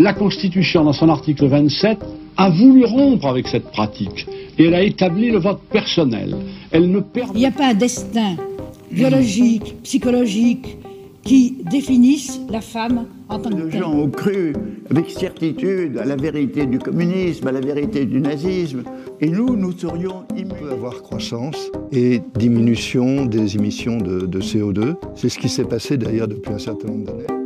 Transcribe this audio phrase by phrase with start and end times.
[0.00, 1.98] La Constitution, dans son article 27,
[2.38, 4.26] a voulu rompre avec cette pratique
[4.58, 6.34] et elle a établi le vote personnel.
[6.70, 7.00] Elle ne
[7.34, 8.36] Il n'y a pas un destin
[8.90, 10.78] biologique, psychologique,
[11.22, 14.54] qui définisse la femme en tant que Les gens ont cru
[14.88, 18.84] avec certitude à la vérité du communisme, à la vérité du nazisme,
[19.20, 24.94] et nous, nous serions Il peut avoir croissance et diminution des émissions de, de CO2.
[25.14, 27.39] C'est ce qui s'est passé d'ailleurs depuis un certain nombre d'années.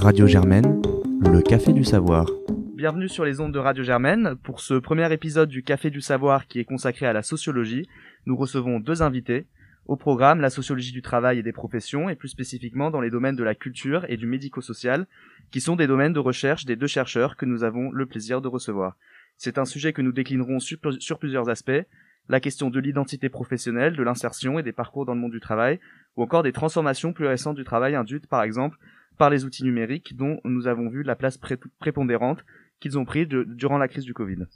[0.00, 0.80] Radio Germaine,
[1.20, 2.26] le café du savoir.
[2.74, 4.34] Bienvenue sur les ondes de Radio Germaine.
[4.42, 7.86] Pour ce premier épisode du Café du Savoir qui est consacré à la sociologie,
[8.24, 9.46] nous recevons deux invités.
[9.84, 13.36] Au programme, la sociologie du travail et des professions, et plus spécifiquement dans les domaines
[13.36, 15.06] de la culture et du médico-social,
[15.50, 18.48] qui sont des domaines de recherche des deux chercheurs que nous avons le plaisir de
[18.48, 18.96] recevoir.
[19.36, 21.84] C'est un sujet que nous déclinerons sur, sur plusieurs aspects,
[22.30, 25.78] la question de l'identité professionnelle, de l'insertion et des parcours dans le monde du travail,
[26.16, 28.78] ou encore des transformations plus récentes du travail induites, par exemple,
[29.20, 32.42] par les outils numériques dont nous avons vu la place pré prépondérante
[32.80, 34.46] qu'ils ont pris de, durant la crise du Covid.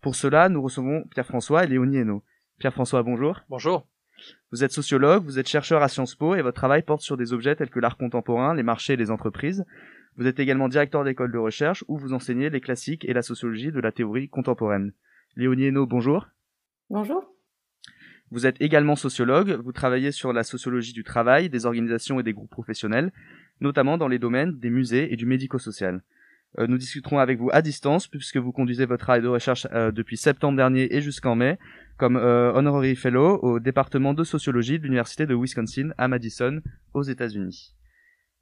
[0.00, 2.22] Pour cela, nous recevons Pierre-François et Léonie Hainaut.
[2.60, 3.40] Pierre-François, bonjour.
[3.48, 3.88] Bonjour.
[4.52, 7.32] Vous êtes sociologue, vous êtes chercheur à Sciences Po et votre travail porte sur des
[7.32, 9.64] objets tels que l'art contemporain, les marchés et les entreprises.
[10.16, 13.72] Vous êtes également directeur d'école de recherche où vous enseignez les classiques et la sociologie
[13.72, 14.92] de la théorie contemporaine.
[15.34, 16.28] Léonie Hainaut, bonjour.
[16.90, 17.36] Bonjour.
[18.32, 22.32] Vous êtes également sociologue, vous travaillez sur la sociologie du travail, des organisations et des
[22.32, 23.12] groupes professionnels,
[23.60, 26.02] notamment dans les domaines des musées et du médico-social.
[26.58, 29.90] Euh, nous discuterons avec vous à distance puisque vous conduisez votre travail de recherche euh,
[29.90, 31.58] depuis septembre dernier et jusqu'en mai
[31.96, 36.60] comme euh, honorary fellow au département de sociologie de l'université de Wisconsin à Madison
[36.94, 37.74] aux États-Unis.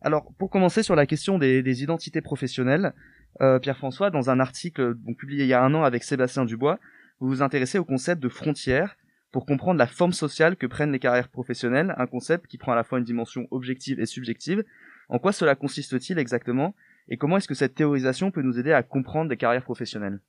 [0.01, 2.93] Alors, pour commencer sur la question des, des identités professionnelles,
[3.41, 6.79] euh, Pierre-François, dans un article publié il y a un an avec Sébastien Dubois,
[7.21, 8.97] vous vous intéressez au concept de frontière
[9.33, 12.77] pour comprendre la forme sociale que prennent les carrières professionnelles, un concept qui prend à
[12.77, 14.65] la fois une dimension objective et subjective.
[15.09, 16.75] En quoi cela consiste-t-il exactement
[17.09, 20.21] et comment est-ce que cette théorisation peut nous aider à comprendre des carrières professionnelles?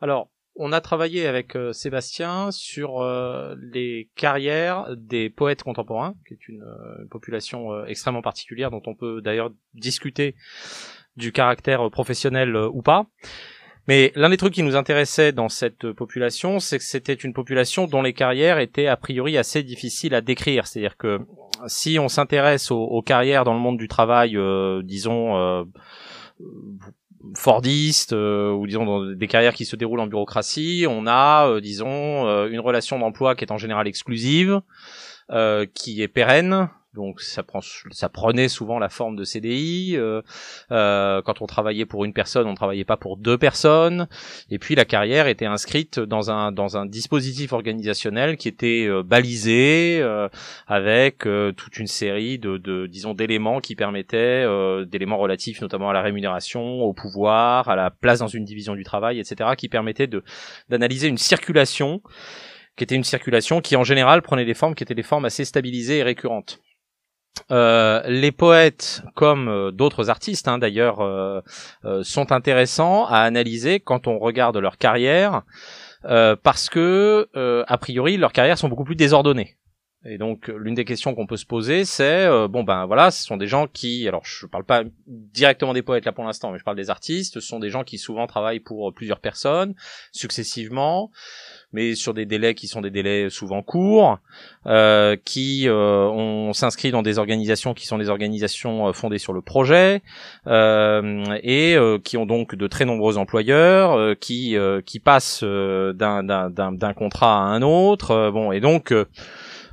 [0.00, 6.34] Alors, on a travaillé avec euh, Sébastien sur euh, les carrières des poètes contemporains, qui
[6.34, 10.36] est une, euh, population extrêmement particulière dont on peut d'ailleurs discuter
[11.16, 13.06] du caractère professionnel ou pas.
[13.86, 17.86] Mais l'un des trucs qui nous intéressait dans cette population, c'est que c'était une population
[17.86, 20.66] dont les carrières étaient a priori assez difficiles à décrire.
[20.66, 21.20] C'est-à-dire que
[21.66, 25.66] si on s'intéresse aux, carrières dans le monde du travail, euh, disons
[27.34, 31.60] fordistes euh, ou disons dans des carrières qui se déroulent en bureaucratie, on a euh,
[31.60, 34.60] disons euh, une relation d'emploi qui est en général exclusive,
[35.74, 37.60] qui est pérenne, donc ça prend
[37.90, 40.22] ça prenait souvent la forme de CDI euh,
[40.70, 44.06] euh, quand on travaillait pour une personne on travaillait pas pour deux personnes
[44.50, 49.02] et puis la carrière était inscrite dans un dans un dispositif organisationnel qui était euh,
[49.02, 50.28] balisé euh,
[50.66, 55.90] avec euh, toute une série de, de disons d'éléments qui permettaient euh, d'éléments relatifs notamment
[55.90, 59.68] à la rémunération au pouvoir à la place dans une division du travail etc qui
[59.68, 60.22] permettaient de
[60.68, 62.02] d'analyser une circulation
[62.76, 65.44] qui était une circulation qui en général prenait des formes qui étaient des formes assez
[65.44, 66.60] stabilisées et récurrentes.
[67.50, 71.40] Euh, les poètes, comme euh, d'autres artistes hein, d'ailleurs, euh,
[72.02, 75.42] sont intéressants à analyser quand on regarde leur carrière,
[76.42, 77.28] parce que
[77.66, 79.56] a priori leurs carrières sont beaucoup plus désordonnées.
[80.06, 83.36] Et donc l'une des questions qu'on peut se poser, c'est bon ben voilà, ce sont
[83.36, 86.64] des gens qui, alors je parle pas directement des poètes là pour l'instant, mais je
[86.64, 87.34] parle des artistes.
[87.34, 89.74] Ce sont des gens qui souvent travaillent pour plusieurs personnes
[90.12, 91.10] successivement
[91.74, 94.18] mais sur des délais qui sont des délais souvent courts,
[94.66, 99.32] euh, qui euh, on s'inscrit dans des organisations qui sont des organisations euh, fondées sur
[99.32, 100.00] le projet
[100.46, 106.22] euh, et euh, qui ont donc de très nombreux employeurs, euh, qui qui passent d'un
[106.22, 108.94] d'un contrat à un autre, bon et donc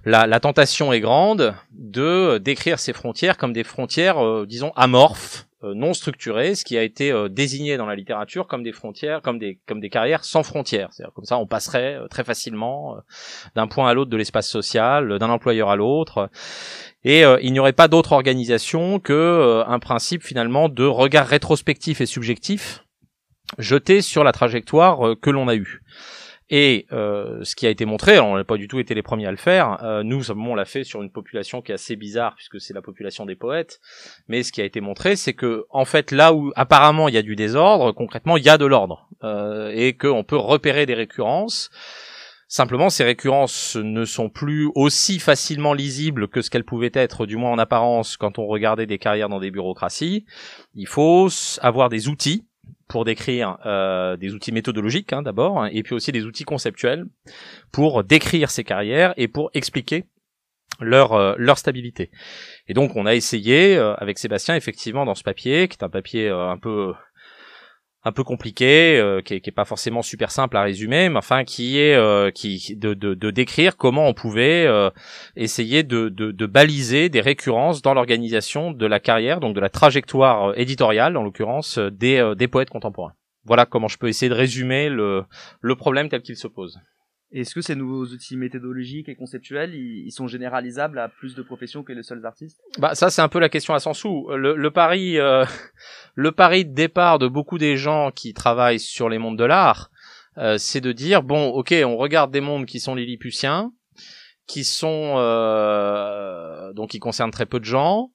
[0.06, 5.94] la, tentation est grande de décrire ces frontières comme des frontières, disons, amorphes, euh, non
[5.94, 9.60] structurées, ce qui a été euh, désigné dans la littérature comme des frontières, comme des
[9.68, 10.90] comme des carrières sans frontières.
[10.92, 12.98] C'est-à-dire comme ça, on passerait euh, très facilement
[13.56, 16.32] d'un point à l'autre de l'espace social, d'un employeur à l'autre.
[17.04, 22.06] Et il n'y aurait pas d'autre organisation que un principe finalement de regard rétrospectif et
[22.06, 22.86] subjectif
[23.58, 25.82] jeté sur la trajectoire que l'on a eue.
[26.54, 29.26] Et euh, ce qui a été montré, on n'a pas du tout été les premiers
[29.26, 29.82] à le faire.
[29.84, 32.82] Euh, nous, on l'a fait sur une population qui est assez bizarre puisque c'est la
[32.82, 33.80] population des poètes.
[34.28, 37.18] Mais ce qui a été montré, c'est que en fait, là où apparemment il y
[37.18, 40.94] a du désordre, concrètement, il y a de l'ordre euh, et qu'on peut repérer des
[40.94, 41.70] récurrences.
[42.50, 47.38] Simplement, ces récurrences ne sont plus aussi facilement lisibles que ce qu'elles pouvaient être, du
[47.38, 50.26] moins en apparence, quand on regardait des carrières dans des bureaucraties.
[50.76, 51.30] Il faut
[51.62, 52.44] avoir des outils
[52.92, 57.06] pour décrire euh, des outils méthodologiques hein, d'abord, hein, et puis aussi des outils conceptuels
[57.72, 60.04] pour décrire ces carrières et pour expliquer
[60.82, 62.12] leur euh, leur stabilité.
[62.68, 65.90] Et donc on a essayé euh, avec Sébastien effectivement dans ce papier qui est un
[65.90, 66.94] papier un peu
[68.04, 71.44] un peu compliqué, qui, est, qui est pas forcément super simple à résumer, mais enfin
[71.44, 71.96] qui est
[72.34, 74.68] qui de, de, décrire comment on pouvait
[75.36, 79.70] essayer de, de, de, baliser des récurrences dans l'organisation de la carrière, donc de la
[79.70, 83.14] trajectoire éditoriale en l'occurrence des, des poètes contemporains.
[83.46, 85.24] Voilà comment je peux essayer de résumer le,
[85.62, 86.80] le problème tel qu'il se pose.
[87.34, 91.82] Est-ce que ces nouveaux outils méthodologiques et conceptuels, ils, sont généralisables à plus de professions
[91.82, 92.60] que les seuls artistes?
[92.78, 94.30] Bah ça c'est un peu la question à 100 sous.
[94.32, 95.46] Le, le pari, euh,
[96.16, 99.92] le pari de départ de beaucoup des gens qui travaillent sur les mondes de l'art,
[100.38, 103.72] euh, c'est de dire bon, ok, on regarde des mondes qui sont lilliputiens,
[104.46, 108.12] qui sont euh, donc qui concernent très peu de gens,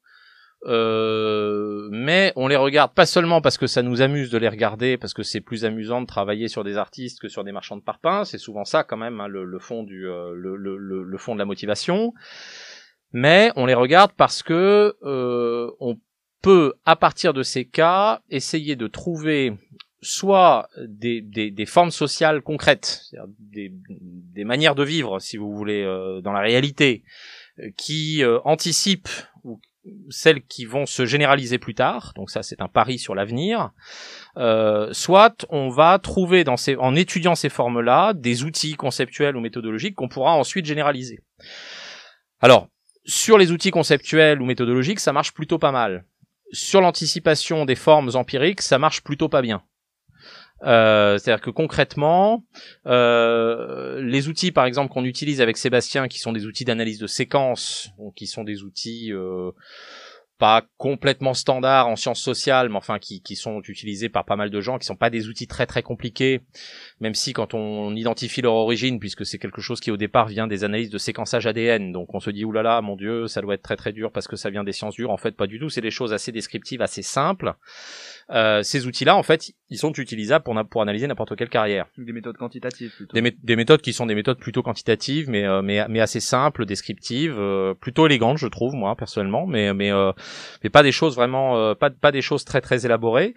[0.67, 4.97] euh, mais on les regarde pas seulement parce que ça nous amuse de les regarder,
[4.97, 7.83] parce que c'est plus amusant de travailler sur des artistes que sur des marchands de
[7.83, 8.25] parpaings.
[8.25, 11.39] C'est souvent ça quand même hein, le, fond du euh, le, le, le, fond de
[11.39, 12.13] la motivation.
[13.13, 15.99] Mais on les regarde parce que euh, on
[16.43, 19.53] peut à partir de ces cas essayer de trouver
[20.03, 23.03] soit des, des, des formes sociales concrètes,
[23.39, 25.85] des, des manières de vivre, si vous voulez,
[26.23, 27.03] dans la réalité,
[27.77, 29.09] qui anticipent
[30.09, 33.71] celles qui vont se généraliser plus tard, donc ça c'est un pari sur l'avenir,
[34.37, 36.45] euh, soit on va trouver
[36.79, 41.21] en étudiant ces formes-là des outils conceptuels ou méthodologiques qu'on pourra ensuite généraliser.
[42.41, 42.69] Alors,
[43.05, 46.05] sur les outils conceptuels ou méthodologiques, ça marche plutôt pas mal.
[46.53, 49.63] Sur l'anticipation des formes empiriques, ça marche plutôt pas bien.
[50.63, 52.45] Euh, c'est-à-dire que concrètement,
[52.87, 57.07] euh, les outils, par exemple, qu'on utilise avec Sébastien, qui sont des outils d'analyse de
[57.07, 59.51] séquences, qui sont des outils euh,
[60.39, 64.51] pas complètement standards en sciences sociales, mais enfin qui, qui sont utilisés par pas mal
[64.51, 66.43] de gens, qui sont pas des outils très très compliqués,
[67.01, 70.47] même si quand on identifie leur origine, puisque c'est quelque chose qui au départ vient
[70.47, 73.63] des analyses de séquençage ADN, donc on se dit oulala, mon dieu, ça doit être
[73.63, 75.71] très très dur parce que ça vient des sciences dures, en fait pas du tout,
[75.71, 77.55] c'est des choses assez descriptives, assez simples.
[78.31, 81.87] Euh, ces outils-là, en fait, ils sont utilisables pour, pour analyser n'importe quelle carrière.
[81.97, 83.15] Des méthodes quantitatives plutôt.
[83.15, 86.67] Des, des, méthodes qui sont des méthodes plutôt quantitatives, mais euh, mais, mais assez simples,
[86.67, 89.93] descriptives, euh, plutôt élégantes, je trouve moi personnellement, mais mais
[90.65, 93.35] mais pas des choses vraiment, pas pas des choses très très élaborées.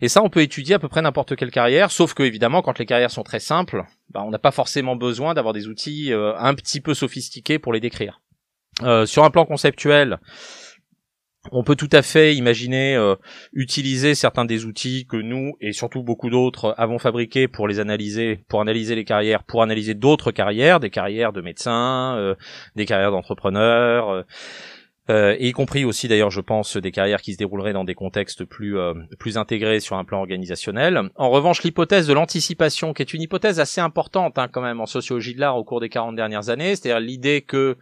[0.00, 2.78] Et ça, on peut étudier à peu près n'importe quelle carrière, sauf que évidemment, quand
[2.78, 6.54] les carrières sont très simples, bah, on n'a pas forcément besoin d'avoir des outils un
[6.54, 8.20] petit peu sophistiqués pour les décrire.
[9.04, 10.18] sur un plan conceptuel,
[11.50, 13.16] on peut tout à fait imaginer euh,
[13.52, 18.40] utiliser certains des outils que nous et surtout beaucoup d'autres avons fabriqués pour les analyser,
[18.48, 22.36] pour analyser les carrières, pour analyser d'autres carrières, des carrières de médecins, euh,
[22.76, 24.24] des carrières d'entrepreneurs,
[25.10, 28.44] euh, y compris aussi d'ailleurs, je pense, des carrières qui se dérouleraient dans des contextes
[28.44, 28.76] plus
[29.18, 31.10] plus intégrés sur un plan organisationnel.
[31.16, 34.86] En revanche, l'hypothèse de l'anticipation, qui est une hypothèse assez importante hein, quand même en
[34.86, 37.76] sociologie de l'art au cours des 40 dernières années, c'est-à-dire l'idée que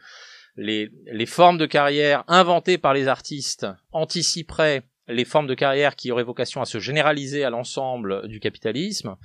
[0.61, 6.23] les, formes de carrière inventées par les artistes anticiperaient les formes de carrière qui auraient
[6.23, 9.17] vocation à se généraliser à l'ensemble du capitalisme,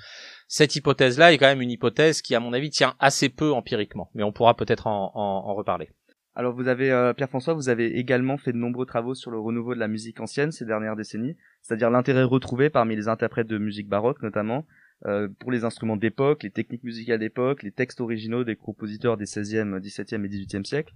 [0.47, 4.09] cette hypothèse-là est quand même une hypothèse qui, à mon avis, tient assez peu empiriquement,
[4.15, 5.89] mais on pourra peut-être en, en, reparler.
[6.33, 9.75] Alors vous avez, euh, Pierre-François, vous avez également fait de nombreux travaux sur le renouveau
[9.75, 13.87] de la musique ancienne ces dernières décennies, c'est-à-dire l'intérêt retrouvé parmi les interprètes de musique
[13.87, 14.65] baroque notamment,
[15.05, 19.25] euh, pour les instruments d'époque, les techniques musicales d'époque, les textes originaux des compositeurs des
[19.25, 20.93] 16e, 17e et 18e siècles,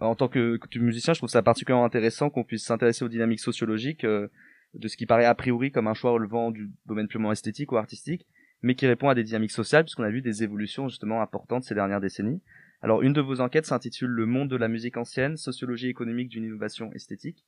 [0.00, 4.04] en tant que, musicien, je trouve ça particulièrement intéressant qu'on puisse s'intéresser aux dynamiques sociologiques
[4.04, 4.28] euh,
[4.74, 7.76] de ce qui paraît a priori comme un choix relevant du domaine purement esthétique ou
[7.76, 8.26] artistique,
[8.62, 11.74] mais qui répond à des dynamiques sociales, puisqu'on a vu des évolutions justement importantes ces
[11.74, 12.42] dernières décennies.
[12.82, 16.44] Alors, une de vos enquêtes s'intitule Le monde de la musique ancienne, sociologie économique d'une
[16.44, 17.44] innovation esthétique.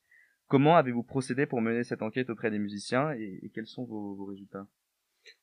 [0.47, 4.67] Comment avez-vous procédé pour mener cette enquête auprès des musiciens et, quels sont vos résultats?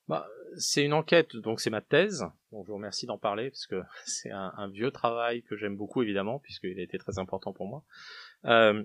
[0.07, 0.27] Bah,
[0.57, 2.25] c'est une enquête, donc c'est ma thèse.
[2.51, 6.39] Je vous remercie d'en parler parce que c'est un, vieux travail que j'aime beaucoup évidemment
[6.39, 7.83] puisqu'il a été très important pour moi.
[8.45, 8.83] Euh,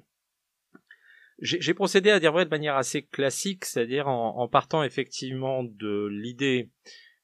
[1.42, 6.68] j'ai procédé à dire vrai de manière assez classique, c'est-à-dire en, partant effectivement de l'idée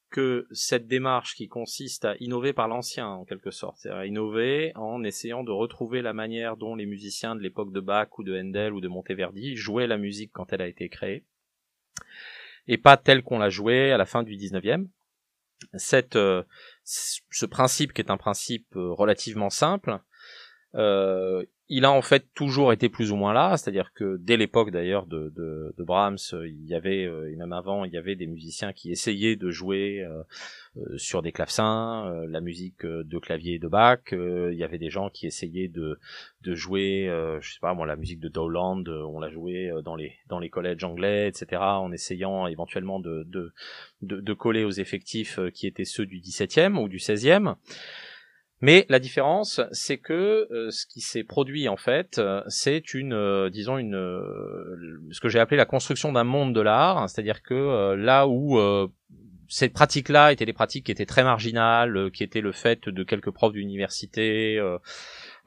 [0.09, 5.03] que cette démarche qui consiste à innover par l'ancien en quelque sorte, c'est-à-dire innover en
[5.03, 8.73] essayant de retrouver la manière dont les musiciens de l'époque de Bach ou de Handel
[8.73, 11.23] ou de Monteverdi jouaient la musique quand elle a été créée,
[12.67, 14.87] et pas tel qu'on l'a joué à la fin du 19e.
[15.73, 16.43] Cette, euh,
[16.83, 19.99] ce principe qui est un principe euh, relativement simple,
[20.75, 24.71] euh, il a en fait toujours été plus ou moins là, c'est-à-dire que dès l'époque
[24.71, 28.27] d'ailleurs de, de, de, Brahms, il y avait, et même avant, il y avait des
[28.27, 30.07] musiciens qui essayaient de jouer
[30.77, 33.99] euh, sur des clavecins, euh, la musique euh, de clavier de Bach.
[34.11, 35.99] Il y avait des gens qui essayaient de
[36.43, 37.09] de jouer,
[37.41, 38.83] je sais pas moi, la musique de Dowland.
[38.87, 41.61] on l'a joué dans les dans les collèges anglais, etc.
[41.61, 43.53] En essayant éventuellement de de
[44.01, 47.55] de, de coller aux effectifs qui étaient ceux du 17e ou du 16e.
[48.61, 53.13] Mais la différence, c'est que euh, ce qui s'est produit en fait, euh, c'est une,
[53.13, 53.95] euh, disons une,
[55.11, 58.59] ce que j'ai appelé la construction d'un monde de l'art, hein, c'est-à-dire que là où
[59.47, 63.31] cette pratique-là étaient des pratiques qui étaient très marginales, qui étaient le fait de quelques
[63.31, 64.59] profs d'université,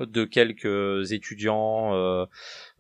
[0.07, 2.27] de quelques étudiants euh,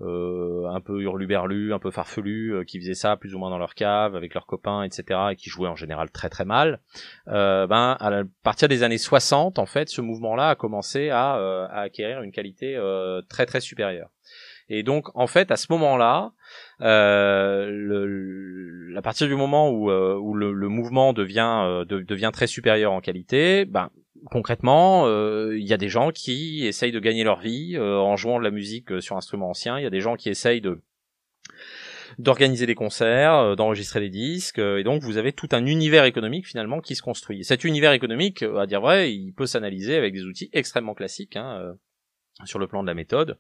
[0.00, 3.58] euh, un peu hurluberlus, un peu farfelus, euh, qui faisaient ça plus ou moins dans
[3.58, 6.80] leur cave avec leurs copains, etc., et qui jouaient en général très très mal.
[7.26, 11.34] ben à partir des années 60, en fait, ce mouvement-là a commencé à,
[11.66, 12.78] à, acquérir une qualité
[13.28, 14.08] très très supérieure.
[14.68, 16.30] Et donc, en fait, à ce moment-là,
[16.80, 18.06] euh,
[18.96, 23.64] à partir du moment où, où le, le, mouvement devient devient très supérieur en qualité,
[23.64, 23.90] ben
[24.26, 28.16] concrètement, euh, il y a des gens qui essayent de gagner leur vie euh, en
[28.16, 29.78] jouant de la musique euh, sur instruments anciens.
[29.78, 30.62] Il y a des gens qui essayent
[32.18, 36.80] d'organiser des concerts, d'enregistrer des disques, et donc vous avez tout un univers économique finalement
[36.80, 37.44] qui se construit.
[37.44, 41.76] cet univers économique, à dire vrai, il peut s'analyser avec des outils extrêmement classiques hein,
[42.44, 43.38] sur le plan de la méthode.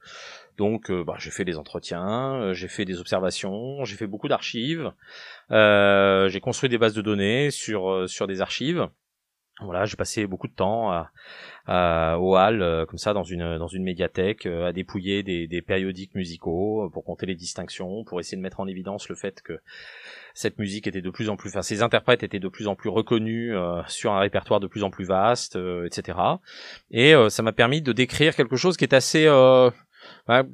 [0.56, 4.92] Donc, bah, j'ai fait des entretiens, j'ai fait des observations, j'ai fait beaucoup d'archives,
[5.50, 8.88] j'ai construit des bases de données sur sur des archives.
[9.62, 11.10] Voilà, j'ai passé beaucoup de temps à,
[11.66, 15.46] à, au hall, euh, comme ça, dans une dans une médiathèque, euh, à dépouiller des,
[15.46, 19.14] des, périodiques musicaux euh, pour compter les distinctions, pour essayer de mettre en évidence le
[19.14, 19.60] fait que
[20.34, 22.88] cette musique était de plus en plus, enfin, ces interprètes étaient de plus en plus
[22.88, 23.54] reconnus
[23.88, 26.18] sur un répertoire de plus en plus vaste, etc.
[26.90, 29.26] Et ça m'a permis de décrire quelque chose qui est assez
[30.26, 30.44] bah,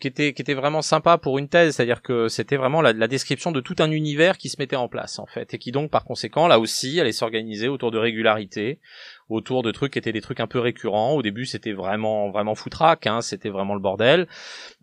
[0.00, 3.08] qui était qui était vraiment sympa pour une thèse, c'est-à-dire que c'était vraiment la, la,
[3.08, 5.90] description de tout un univers qui se mettait en place en fait, et qui donc
[5.90, 8.80] par conséquent là aussi allait s'organiser autour de régularité,
[9.28, 11.12] autour de trucs qui étaient des trucs un peu récurrents.
[11.12, 14.26] Au début, c'était vraiment vraiment foutraque, hein, c'était vraiment le bordel,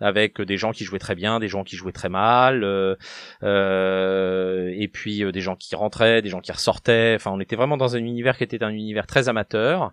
[0.02, 2.96] avec des gens qui jouaient très bien, des gens qui jouaient très mal, euh,
[3.44, 7.14] euh, et puis euh, des gens qui rentraient, des gens qui ressortaient.
[7.16, 9.92] Enfin, on était vraiment dans un univers qui était un univers très amateur.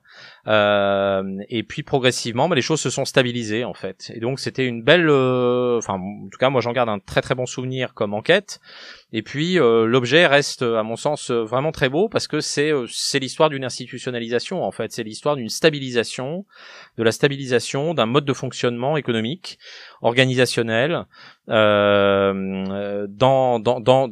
[0.49, 4.11] Euh, et puis progressivement, bah, les choses se sont stabilisées en fait.
[4.15, 7.23] Et donc c'était une belle, euh, enfin en tout cas moi j'en garde un très
[7.23, 8.61] très bon souvenir comme enquête.
[9.13, 13.19] Et puis euh, l'objet reste, à mon sens, vraiment très beau parce que c'est c'est
[13.19, 16.45] l'histoire d'une institutionnalisation en fait, c'est l'histoire d'une stabilisation,
[16.99, 19.59] de la stabilisation d'un mode de fonctionnement économique,
[20.01, 21.07] organisationnel,
[21.49, 24.11] euh, dans dans dans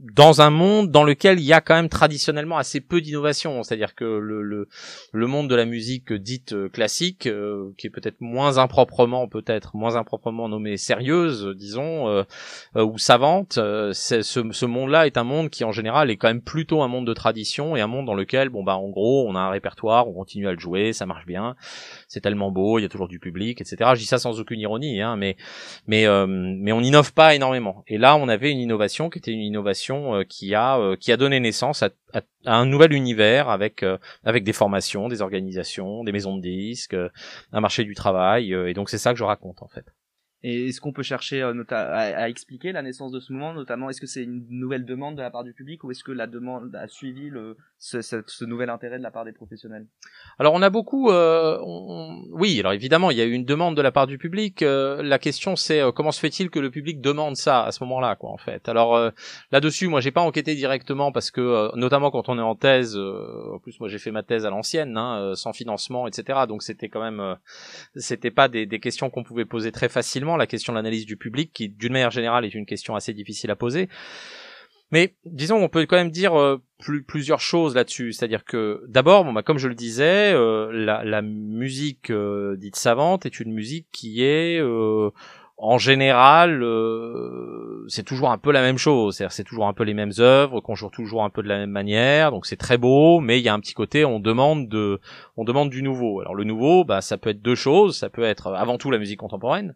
[0.00, 3.94] dans un monde dans lequel il y a quand même traditionnellement assez peu d'innovation, c'est-à-dire
[3.94, 4.68] que le, le,
[5.12, 9.76] le, monde de la musique dite euh, classique, euh, qui est peut-être moins improprement, peut-être
[9.76, 12.24] moins improprement nommée sérieuse, disons, euh,
[12.76, 16.82] ou savante, ce, ce monde-là est un monde qui en général est quand même plutôt
[16.82, 19.40] un monde de tradition et un monde dans lequel, bon bah en gros, on a
[19.40, 21.56] un répertoire, on continue à le jouer, ça marche bien,
[22.08, 23.90] c'est tellement beau, il y a toujours du public, etc.
[23.94, 25.36] Je dis ça sans aucune ironie, hein, mais
[25.86, 27.84] mais mais on n'innove pas énormément.
[27.86, 31.12] Et là, on avait une innovation qui était une innovation euh, qui a euh, qui
[31.12, 31.90] a donné naissance à,
[32.46, 36.96] un nouvel univers avec euh, avec des formations, des organisations, des maisons de disques,
[37.52, 39.84] un marché du travail et donc c'est ça que je raconte en fait.
[40.42, 44.00] Et est-ce qu'on peut chercher euh, à, expliquer la naissance de ce mouvement, notamment est-ce
[44.00, 46.74] que c'est une nouvelle demande de la part du public ou est-ce que la demande
[46.74, 49.86] a suivi le, ce, ce, nouvel intérêt de la part des professionnels?
[50.38, 51.58] Alors on a beaucoup, euh,
[52.30, 54.62] oui, alors évidemment il y a eu une demande de la part du public.
[54.62, 57.84] Euh, la question c'est euh, comment se fait-il que le public demande ça à ce
[57.84, 58.66] moment-là, quoi, en fait?
[58.68, 59.12] Alors
[59.52, 63.58] là-dessus, moi j'ai pas enquêté directement parce que notamment quand on est en thèse, en
[63.58, 66.40] plus moi j'ai fait ma thèse à l'ancienne, hein, sans financement, etc.
[66.48, 67.36] Donc c'était quand même,
[67.94, 71.16] c'était pas des, des questions qu'on pouvait poser très facilement la question de l'analyse du
[71.16, 73.88] public, qui d'une manière générale est une question assez difficile à poser.
[74.92, 76.60] Mais disons, on peut quand même dire euh,
[77.06, 78.12] plusieurs choses là-dessus.
[78.12, 83.24] C'est-à-dire que d'abord, bon, bah, comme je le disais, euh, la, musique euh, dite savante
[83.24, 84.60] est une musique qui est
[85.62, 86.64] en général,
[87.88, 89.14] c'est toujours un peu la même chose.
[89.14, 91.58] C'est-à-dire, c'est toujours un peu les mêmes œuvres qu'on joue toujours un peu de la
[91.58, 92.30] même manière.
[92.30, 95.00] Donc c'est très beau, mais il y a un petit côté, on demande de,
[95.36, 96.20] on demande du nouveau.
[96.20, 97.98] Alors le nouveau, bah, ça peut être deux choses.
[97.98, 99.74] Ça peut être avant tout la musique contemporaine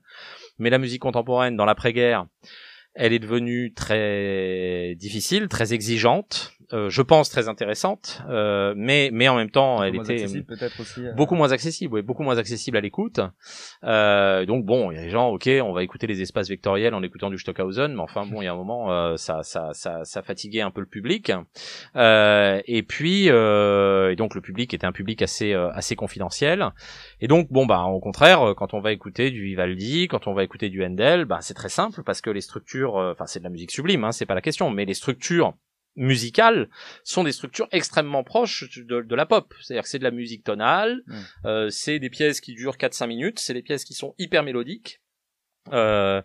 [0.58, 2.26] mais la musique contemporaine dans l'après-guerre,
[2.94, 9.28] elle est devenue très difficile, très exigeante, euh, je pense très intéressante, euh, mais mais
[9.28, 11.12] en même temps, elle était euh.
[11.14, 13.20] beaucoup moins accessible, oui, beaucoup moins accessible à l'écoute.
[13.84, 16.94] Euh, donc bon, il y a des gens, ok, on va écouter les espaces vectoriels
[16.94, 19.70] en écoutant du Stockhausen, mais enfin bon, il y a un moment, euh, ça, ça
[19.72, 21.32] ça ça fatiguait un peu le public.
[21.94, 26.70] et puis et donc le public était un public assez assez confidentiel.
[27.20, 30.44] Et donc bon bah au contraire, quand on va écouter du Vivaldi, quand on va
[30.44, 33.50] écouter du Handel, bah c'est très simple parce que les structures, enfin c'est de la
[33.50, 35.54] musique sublime, hein, c'est pas la question, mais les structures
[35.96, 36.68] musicales
[37.02, 39.54] sont des structures extrêmement proches de, la pop.
[39.60, 41.14] C'est-à-dire que c'est de la musique tonale, mm.
[41.46, 45.00] euh, c'est des pièces qui durent 4-5 minutes, c'est des pièces qui sont hyper mélodiques.
[45.72, 46.20] Euh,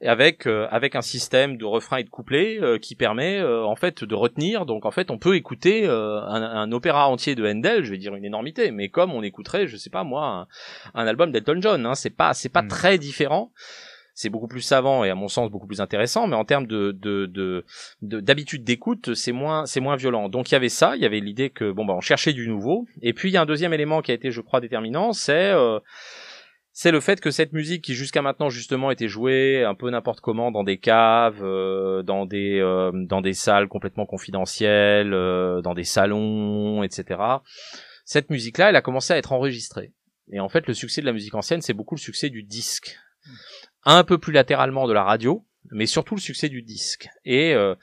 [0.00, 4.66] avec avec un système de refrain et de couplet qui permet en fait de retenir
[4.66, 8.16] donc en fait on peut écouter un, un, opéra entier de Handel je vais dire
[8.16, 10.48] une énormité mais comme on écouterait je sais pas moi
[10.94, 12.68] un, album d'Elton John hein, c'est pas c'est pas hmm.
[12.68, 13.52] très différent
[14.20, 17.64] c'est beaucoup plus savant et à mon sens beaucoup plus intéressant, mais en termes de
[18.02, 20.28] d'habitude d'écoute, c'est moins c'est moins violent.
[20.28, 22.46] Donc il y avait ça, il y avait l'idée que bon bah on cherchait du
[22.46, 22.86] nouveau.
[23.00, 25.50] Et puis il y a un deuxième élément qui a été, je crois, déterminant, c'est
[25.52, 25.80] euh,
[26.72, 30.20] c'est le fait que cette musique qui jusqu'à maintenant justement était jouée un peu n'importe
[30.20, 35.84] comment dans des caves, euh, dans des euh, dans des salles complètement confidentielles, dans des
[35.84, 37.20] salons, etc.
[38.04, 39.92] Cette musique-là, elle a commencé à être enregistrée.
[40.32, 42.98] Et en fait, le succès de la musique ancienne, c'est beaucoup le succès du disque
[43.84, 47.08] un peu plus latéralement de la radio, mais surtout le succès du disque.
[47.24, 47.74] Et, euh,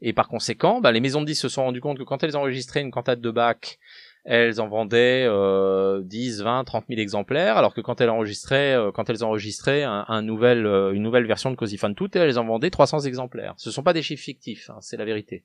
[0.00, 2.36] et par conséquent, bah, les maisons de disques se sont rendues compte que quand elles
[2.36, 3.78] enregistraient une cantate de Bach,
[4.24, 8.92] elles en vendaient euh, 10, 20, 30 000 exemplaires, alors que quand elles enregistraient, euh,
[8.92, 12.44] quand elles enregistraient un, nouvel, euh, une nouvelle version de Cozy Fan Tout, elles en
[12.44, 13.54] vendaient 300 exemplaires.
[13.56, 15.42] Ce sont pas des chiffres fictifs, hein, c'est la vérité.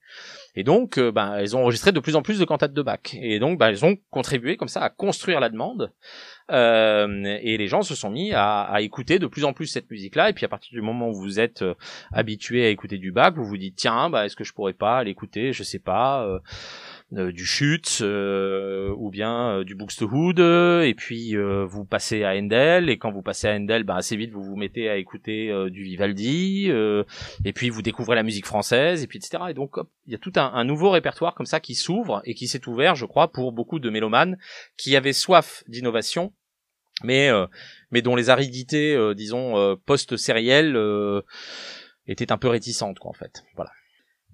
[0.56, 3.00] Et donc, bah, elles ont enregistré de plus en plus de cantates de Bach.
[3.14, 5.92] Et donc, bah, elles ont contribué comme ça à construire la demande.
[6.50, 10.30] et les gens se sont mis à, à, écouter de plus en plus cette musique-là.
[10.30, 11.66] Et puis à partir du moment où vous êtes
[12.12, 15.04] habitué à écouter du Bach, vous vous dites tiens, bah, est-ce que je pourrais pas
[15.04, 15.52] l'écouter?
[15.52, 16.40] Je sais pas.
[17.14, 22.90] Euh, du chute euh, ou bien euh, du Buxtehude et puis vous passez à Handel
[22.90, 25.84] et quand vous passez à Handel bah assez vite vous vous mettez à écouter du
[25.84, 26.70] Vivaldi
[27.46, 30.18] et puis vous découvrez la musique française et puis etc et donc il y a
[30.18, 33.32] tout un, un, nouveau répertoire comme ça qui s'ouvre et qui s'est ouvert je crois
[33.32, 34.38] pour beaucoup de mélomanes
[34.76, 36.34] qui avaient soif d'innovation
[37.04, 37.30] mais
[37.90, 40.78] mais dont les aridités disons post-sérielles
[42.06, 43.44] étaient un peu réticentes quoi en fait.
[43.56, 43.72] Voilà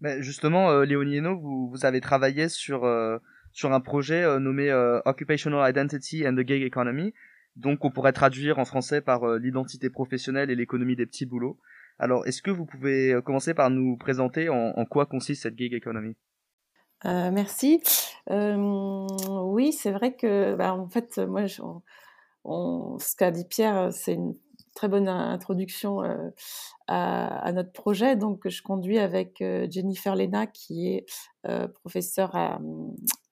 [0.04, 3.18] mais justement, euh, Hainaut, vous, vous avez travaillé sur, euh,
[3.54, 7.14] sur un projet euh, nommé euh, Occupational Identity and the Gig Economy,
[7.56, 11.58] donc on pourrait traduire en français par l'identité professionnelle et l'économie des petits boulots.
[12.00, 16.16] Alors, est-ce que vous pouvez commencer par nous présenter en, quoi consiste cette gig economy?
[17.06, 17.82] Euh, merci.
[18.32, 21.62] Euh, oui, c'est vrai que, bah, en fait, moi, je,
[22.44, 24.36] on, ce qu'a dit Pierre, c'est une
[24.74, 26.30] très bonne introduction euh,
[26.88, 28.16] à, notre projet.
[28.16, 31.06] Donc, je conduis avec euh, Jennifer Lena, qui est
[31.48, 32.60] euh, professeure à,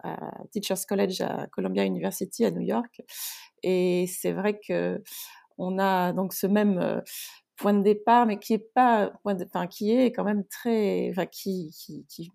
[0.04, 3.02] à, Teachers College à Columbia University à New York.
[3.64, 5.02] Et c'est vrai que
[5.58, 7.04] on a donc ce même
[7.62, 11.72] point de départ, mais qui est pas, enfin, qui est quand même très, enfin, qui,
[11.78, 12.32] qui,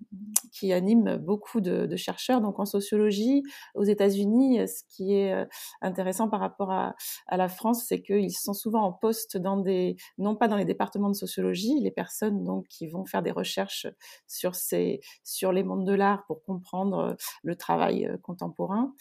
[0.52, 2.40] qui, anime beaucoup de, de, chercheurs.
[2.40, 3.42] Donc, en sociologie,
[3.74, 5.44] aux États-Unis, ce qui est euh,
[5.82, 6.94] intéressant par rapport à,
[7.32, 11.08] la France, c'est qu'ils sont souvent en poste dans des, non pas dans les départements
[11.08, 13.88] de sociologie, les personnes donc qui vont faire des recherches
[14.28, 18.94] sur ces, sur les mondes de l'art pour comprendre euh, le travail euh, contemporain,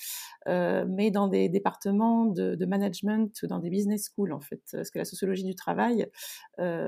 [0.47, 4.97] mais dans des départements de, de management, dans des business schools en fait, parce que
[4.97, 6.07] la sociologie du travail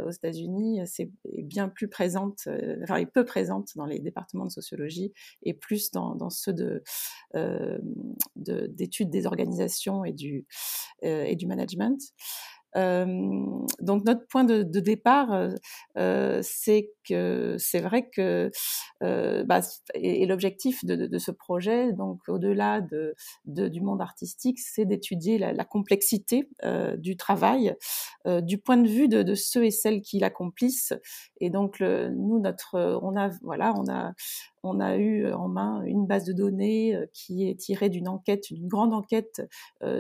[0.06, 1.12] aux États-Unis, c'est
[1.44, 5.14] bien plus présente, euh, enfin, est peu présente dans les départements de sociologie
[5.44, 6.84] et plus dans, ceux de
[7.36, 7.78] euh,
[8.36, 10.14] d'études des organisations et
[11.04, 12.02] et du management.
[12.78, 13.06] Euh,
[13.80, 15.50] donc notre point de, départ, euh,
[15.98, 18.52] euh c'est que c'est vrai que
[19.02, 19.62] bah,
[19.96, 26.50] et, l'objectif de, ce projet, donc au-delà de, du monde artistique, c'est d'étudier la, complexité
[26.98, 27.76] du travail
[28.26, 30.94] du point de vue de, ceux et celles qui l'accomplissent.
[31.40, 34.14] Et donc nous, notre, on a voilà, on a
[34.64, 38.68] on a eu en main une base de données qui est tirée d'une enquête, une
[38.68, 39.42] grande enquête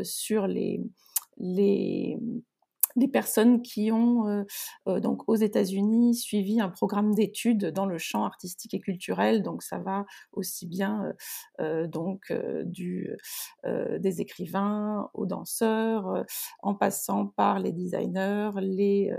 [0.03, 0.81] sur les
[1.39, 2.17] les
[2.97, 4.43] des personnes qui ont euh,
[4.87, 9.43] euh, donc aux États-Unis suivi un programme d'études dans le champ artistique et culturel.
[9.43, 11.13] Donc ça va aussi bien
[11.59, 12.33] euh, donc
[12.65, 13.15] du
[13.65, 16.25] des écrivains aux danseurs,
[16.61, 19.13] en passant par les designers, les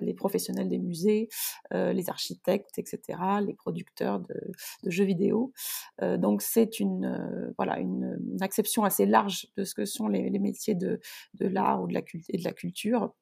[0.00, 1.28] les professionnels des musées,
[1.72, 4.34] euh, les architectes, etc., les producteurs de,
[4.84, 5.52] jeux vidéo.
[6.02, 10.30] Euh, donc c'est une euh, voilà une, acception assez large de ce que sont les,
[10.38, 11.00] métiers de,
[11.34, 13.12] de l'art ou de la, et de la culture.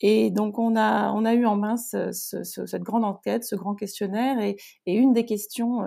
[0.00, 3.56] Et donc on a on a eu en main ce, ce, cette grande enquête, ce
[3.56, 5.80] grand questionnaire, et, une des questions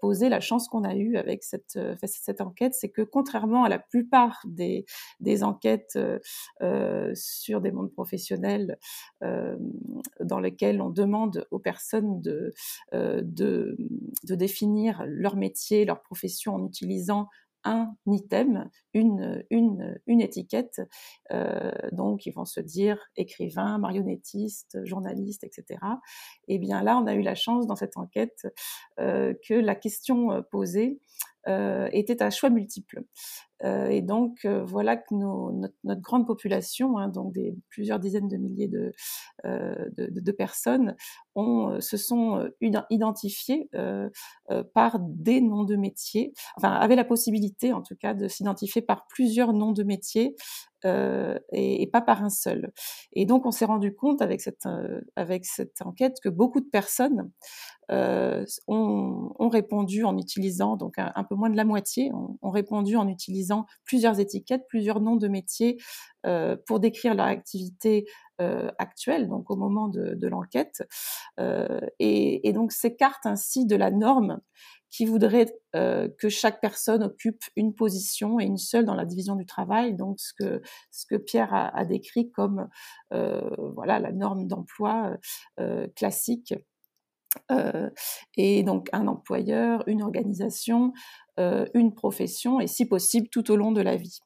[0.00, 4.42] posées, la chance qu'on a eue avec cette enquête, c'est que contrairement à la plupart
[4.46, 4.84] des
[5.42, 5.98] enquêtes
[7.14, 8.78] sur des mondes professionnels
[10.20, 12.52] dans lesquels on demande aux personnes de
[12.92, 13.76] de
[14.24, 17.28] de définir leur métier, leur profession en utilisant
[17.64, 20.80] un item, une, une, étiquette.
[21.32, 25.80] Euh, donc, ils vont se dire écrivain, marionnettiste, journaliste, etc.
[26.48, 28.46] Et bien là, on a eu la chance dans cette enquête
[28.98, 30.42] euh, que la question
[31.48, 33.02] euh, était un choix multiple.
[33.64, 38.92] et donc voilà que notre, grande population, hein, donc des plusieurs dizaines de milliers de,
[39.44, 40.96] de, personnes,
[41.36, 42.50] se sont
[42.90, 43.70] identifiées
[44.74, 49.06] par des noms de métiers, enfin avaient la possibilité en tout cas de s'identifier par
[49.06, 50.34] plusieurs noms de métiers
[50.84, 52.72] euh, et, pas par un seul.
[53.12, 56.68] Et donc, on s'est rendu compte avec cette, euh, avec cette enquête que beaucoup de
[56.68, 57.30] personnes
[57.90, 62.96] euh, ont, ont, répondu en utilisant, donc un, peu moins de la moitié, ont, répondu
[62.96, 65.78] en utilisant plusieurs étiquettes, plusieurs noms de métiers
[66.66, 68.06] pour décrire leur activité
[68.38, 70.82] actuelle, donc au moment de, l'enquête,
[71.38, 74.40] et, et, donc s'écarte ainsi de la norme
[74.92, 79.34] qui voudrait euh, que chaque personne occupe une position et une seule dans la division
[79.36, 79.94] du travail.
[79.94, 82.68] Donc ce que Pierre a, décrit comme
[83.12, 85.16] euh, voilà la norme d'emploi
[85.58, 86.54] euh, classique.
[88.36, 90.92] Et donc un employeur, une organisation,
[91.38, 94.20] une profession et si possible tout au long de la vie.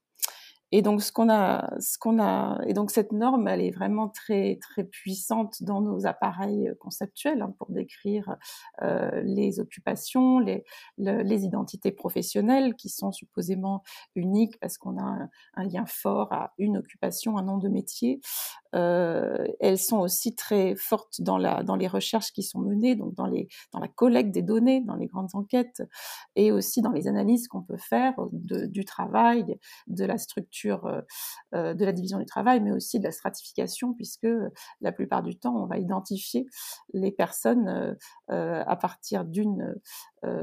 [0.76, 5.62] Et donc ce qu'on a, et donc cette norme, elle est vraiment très très puissante
[5.62, 8.36] dans nos appareils conceptuels hein, pour décrire
[8.82, 10.64] euh, les occupations, les,
[10.98, 13.84] identités professionnelles qui sont supposément
[14.16, 18.20] uniques parce qu'on a un, lien fort à une occupation, un nom de métier.
[18.74, 23.14] Euh, elles sont aussi très fortes dans la dans les recherches qui sont menées, donc
[23.14, 25.82] dans les dans la collecte des données, dans les grandes enquêtes,
[26.34, 31.00] et aussi dans les analyses qu'on peut faire du travail, de la structure euh,
[31.54, 34.48] euh, de la division du travail, mais aussi de la stratification, puisque euh,
[34.80, 36.46] la plupart du temps, on va identifier
[36.92, 37.96] les personnes
[38.28, 39.74] à partir d'une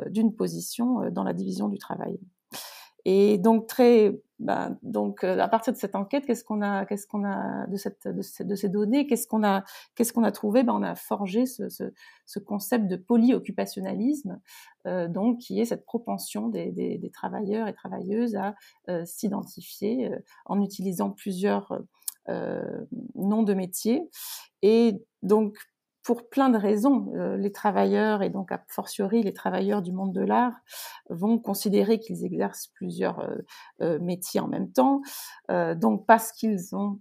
[0.07, 2.19] d'une position dans la division du travail.
[3.05, 7.25] Et donc très, ben, donc à partir de cette enquête, qu'est-ce qu'on a, qu'est-ce qu'on
[7.25, 9.63] a de cette, de, de ces données, qu'est-ce qu'on a,
[9.95, 10.63] qu'est-ce qu'on a trouvé?
[10.63, 11.91] Ben on a forgé ce, ce,
[12.25, 14.39] ce concept de polyoccupationnalisme,
[14.87, 18.55] euh, donc qui est cette propension des, des, des travailleurs et travailleuses à
[18.89, 21.81] euh, s'identifier euh, en utilisant plusieurs
[22.29, 22.85] euh,
[23.15, 24.09] noms de métiers.
[24.61, 25.57] Et donc
[26.03, 27.13] pour plein de raisons.
[27.15, 30.55] Euh, les travailleurs, et donc a fortiori les travailleurs du monde de l'art,
[31.09, 33.37] vont considérer qu'ils exercent plusieurs euh,
[33.81, 35.01] euh, métiers en même temps,
[35.49, 36.99] donc parce qu'ils ont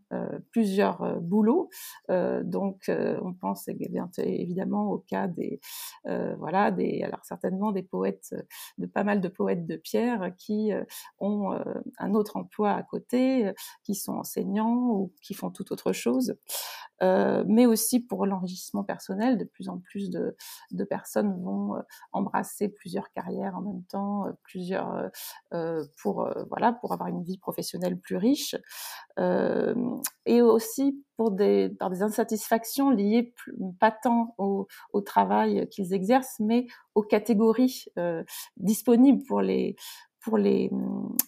[0.50, 1.70] plusieurs boulots.
[2.08, 5.60] donc on pense évidemment au cas des,
[6.04, 8.34] voilà, des, alors certainement des poètes,
[8.78, 10.70] de pas mal de poètes de pierre qui
[11.18, 11.58] ont
[11.98, 13.52] un autre emploi à côté,
[13.84, 16.36] qui sont enseignants ou qui font toute autre chose.
[17.02, 19.38] Euh, mais aussi pour l'enrichissement personnel.
[19.38, 20.36] De plus en plus de,
[20.70, 21.80] de personnes vont euh,
[22.12, 25.10] embrasser plusieurs carrières en même temps, euh, plusieurs
[26.00, 28.56] pour voilà pour avoir une vie professionnelle plus riche,
[30.26, 33.34] et aussi pour des par des insatisfactions liées
[33.80, 37.86] pas tant au, au travail qu'ils exercent, mais aux catégories
[38.56, 39.76] disponibles pour les
[40.20, 40.70] pour les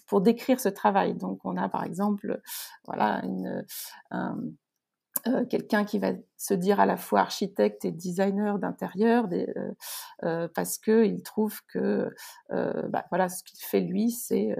[0.07, 1.15] pour décrire ce travail.
[1.15, 2.41] Donc on a par exemple
[2.85, 3.65] voilà une
[4.11, 4.37] un,
[5.27, 9.45] euh, quelqu'un qui va se dire à la fois architecte et designer d'intérieur euh,
[10.23, 12.13] euh, parce que il trouve que
[12.51, 14.55] euh, bah, voilà ce qu'il fait lui c'est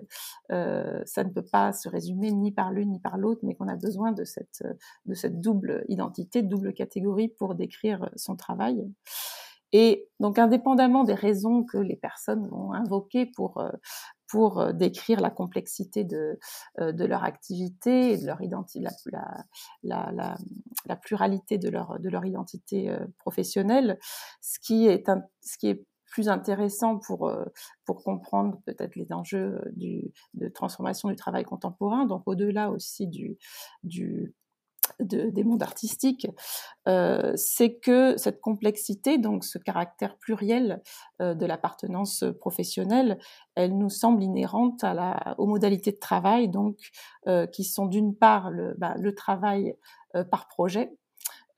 [0.51, 3.67] euh, ça ne peut pas se résumer ni par l'une ni par l'autre mais qu'on
[3.67, 4.63] a besoin de cette
[5.05, 8.83] de cette double identité double catégorie pour décrire son travail.
[9.73, 13.61] Et donc, indépendamment des raisons que les personnes vont invoquer pour,
[14.27, 16.39] pour euh, décrire la complexité de,
[16.79, 18.85] euh, de leur activité et de leur identité,
[19.83, 23.99] la, pluralité de leur, de leur identité euh, professionnelle.
[24.41, 25.05] Ce qui est,
[26.11, 27.29] plus intéressant pour,
[27.85, 29.59] comprendre peut-être les enjeux
[30.33, 34.33] de transformation du travail contemporain, donc au-delà aussi du
[34.99, 36.27] de, des mondes artistiques,
[36.87, 40.81] euh, c'est que cette complexité, donc ce caractère pluriel
[41.21, 43.17] euh, de l'appartenance professionnelle,
[43.55, 46.77] elle nous semble inhérente à la, aux modalités de travail, donc
[47.27, 49.75] euh, qui sont d'une part le, bah, le travail
[50.15, 50.93] euh, par projet,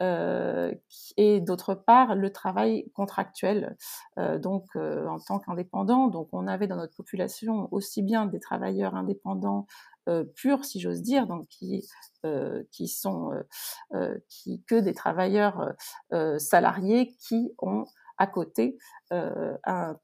[0.01, 0.73] euh,
[1.17, 3.75] et d'autre part le travail contractuel,
[4.19, 6.07] euh, donc euh, en tant qu'indépendant.
[6.07, 9.65] Donc on avait dans notre population aussi bien des travailleurs indépendants
[10.36, 11.88] purs, si j'ose dire, donc qui
[12.26, 13.32] euh, qui sont
[13.93, 15.74] euh, qui que des travailleurs
[16.38, 17.86] salariés qui ont
[18.17, 18.78] à côté
[19.12, 19.98] un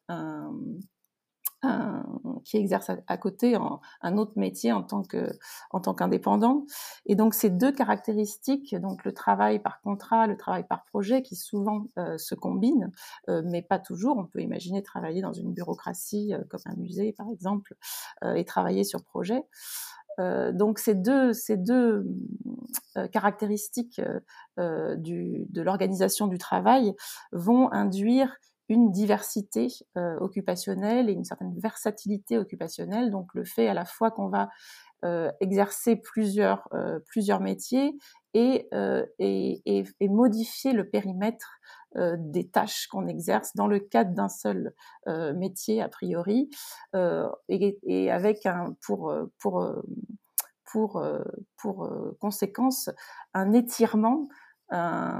[2.43, 3.55] qui exerce à, côté
[4.01, 5.29] un autre métier en tant que
[5.71, 6.65] en tant qu'indépendant.
[7.05, 11.35] Et donc ces deux caractéristiques donc le travail par contrat le travail par projet qui
[11.35, 12.91] souvent se combinent
[13.27, 14.17] mais pas toujours.
[14.17, 17.75] On peut imaginer travailler dans une bureaucratie comme un musée par exemple
[18.35, 19.43] et travailler sur projet.
[20.19, 22.05] Euh, donc ces deux, ces deux
[22.97, 24.01] euh, caractéristiques
[24.59, 26.93] euh, du, de l'organisation du travail
[27.31, 28.35] vont induire
[28.69, 33.11] une diversité occupationnelle et une certaine versatilité occupationnelle.
[33.11, 34.49] Donc le fait à la fois qu'on va
[35.41, 36.69] exercer plusieurs,
[37.07, 37.93] plusieurs métiers
[38.33, 38.69] et,
[39.19, 39.61] et,
[39.99, 41.59] et, modifier le périmètre
[41.95, 44.73] des tâches qu'on exerce dans le cadre d'un seul
[45.35, 46.49] métier a priori
[47.49, 49.75] et, et, avec un pour pour
[50.71, 51.05] pour
[51.57, 51.89] pour
[52.21, 52.89] conséquence
[53.33, 54.29] un étirement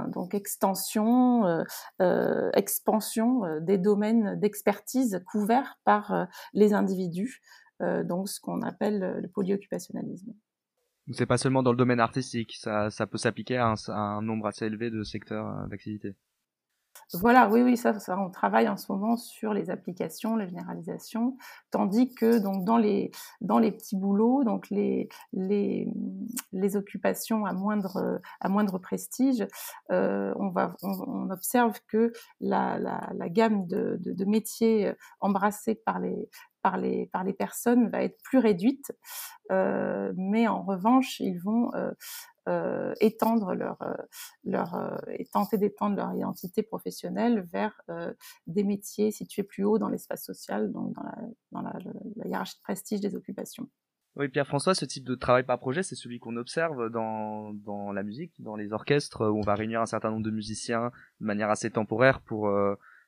[0.08, 1.62] donc extension, euh,
[2.00, 7.40] euh, expansion euh, des domaines d'expertise couverts par les individus,
[7.80, 10.32] donc ce qu'on appelle le polyoccupationnalisme.
[11.12, 14.90] C'est pas seulement dans le domaine artistique, ça, peut s'appliquer à un, nombre assez élevé
[14.90, 16.14] de secteurs d'activité.
[17.12, 21.36] Voilà, oui, oui, ça, on travaille en ce moment sur les applications, la généralisation,
[21.70, 25.88] tandis que donc dans les dans les petits boulots, donc les les,
[26.52, 29.46] les occupations à moindre à moindre prestige,
[29.92, 36.28] euh, on va on, observe que la, la, gamme de, de, métiers embrassés par les
[36.62, 38.92] par les par les personnes va être plus réduite,
[39.52, 41.92] euh, mais en revanche ils vont euh, euh,
[43.00, 43.94] étendre leur, euh,
[44.44, 47.80] leur euh, et tenter d'étendre leur identité professionnelle vers
[48.46, 51.16] des métiers situés plus haut dans l'espace social, donc dans la,
[51.52, 51.78] dans la,
[52.16, 53.68] la hiérarchie de prestige des occupations.
[54.16, 58.04] Oui, Pierre-François, ce type de travail par projet, c'est celui qu'on observe dans, dans la
[58.04, 61.50] musique, dans les orchestres, où on va réunir un certain nombre de musiciens de manière
[61.50, 62.48] assez temporaire pour,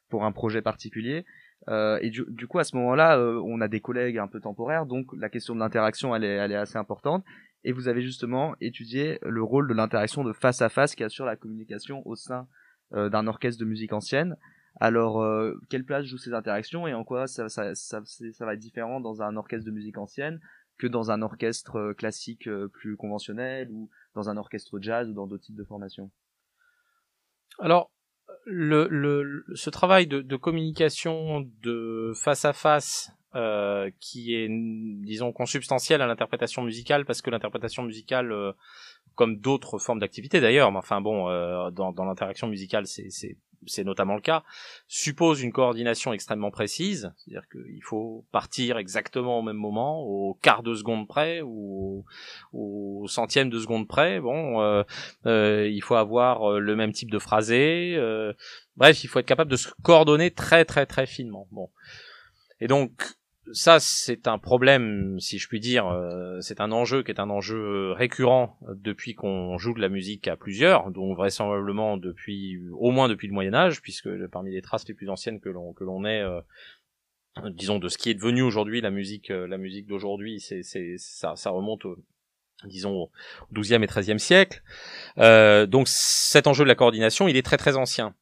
[0.08, 1.24] pour un projet particulier.
[1.68, 4.86] Euh, et du, du, coup, à ce moment-là, on a des collègues un peu temporaires,
[4.86, 7.24] donc la question de l'interaction, elle est, elle est assez importante
[7.66, 11.26] et vous avez justement étudié le rôle de l'interaction de face à face qui assure
[11.26, 12.46] la communication au sein
[12.94, 14.36] euh, d'un orchestre de musique ancienne.
[14.78, 19.20] Alors, euh, quelle place jouent ces interactions et en quoi ça, va être différent dans
[19.20, 20.40] un orchestre de musique ancienne
[20.78, 25.26] que dans un orchestre euh, classique plus conventionnel ou dans un orchestre jazz ou dans
[25.26, 26.12] d'autres types de formations?
[27.58, 27.90] Alors,
[28.46, 36.62] ce travail de communication de face à face euh, qui est, disons, consubstantiel à l'interprétation
[36.62, 38.52] musicale, parce que l'interprétation musicale, euh,
[39.14, 44.14] comme d'autres formes d'activité d'ailleurs, mais enfin bon, euh, dans, dans l'interaction musicale, c'est notamment
[44.14, 44.42] le cas,
[44.88, 50.62] suppose une coordination extrêmement précise, c'est-à-dire qu'il faut partir exactement au même moment, au quart
[50.62, 52.06] de seconde près ou
[52.54, 54.18] au, centième de seconde près.
[54.18, 57.98] Bon, euh, il faut avoir le même type de phrasé.
[58.78, 61.48] Bref, il faut être capable de se coordonner très très très finement.
[61.50, 61.68] Bon,
[62.60, 63.16] et donc
[63.52, 65.86] ça, c'est un problème, si je puis dire.
[65.86, 70.28] Euh, c'est un enjeu qui est un enjeu récurrent depuis qu'on joue de la musique
[70.28, 74.86] à plusieurs, donc vraisemblablement depuis, au moins depuis le Moyen Âge, puisque parmi les traces
[74.88, 76.40] les plus anciennes que l'on que l'on ait, euh,
[77.50, 80.62] disons de ce qui est devenu aujourd'hui la musique, euh, la musique d'aujourd'hui, c'est
[80.98, 81.96] ça, ça remonte au,
[82.64, 83.10] disons au
[83.52, 84.62] XIIe et XIIIe siècle.
[85.16, 88.14] donc cet enjeu de la coordination, il est très très ancien.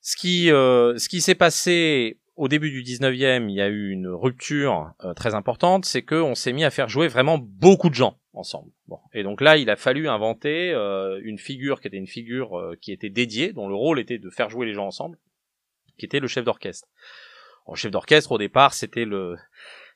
[0.00, 4.06] Ce qui, ce qui s'est passé au début du 19e, il y a eu une
[4.06, 8.16] rupture euh, très importante, c'est qu'on s'est mis à faire jouer vraiment beaucoup de gens
[8.32, 8.70] ensemble.
[8.86, 9.00] Bon.
[9.12, 12.76] Et donc là, il a fallu inventer euh, une figure qui était une figure euh,
[12.80, 15.18] qui était dédiée, dont le rôle était de faire jouer les gens ensemble,
[15.98, 16.86] qui était le chef d'orchestre.
[17.68, 19.36] Le chef d'orchestre, au départ, c'était le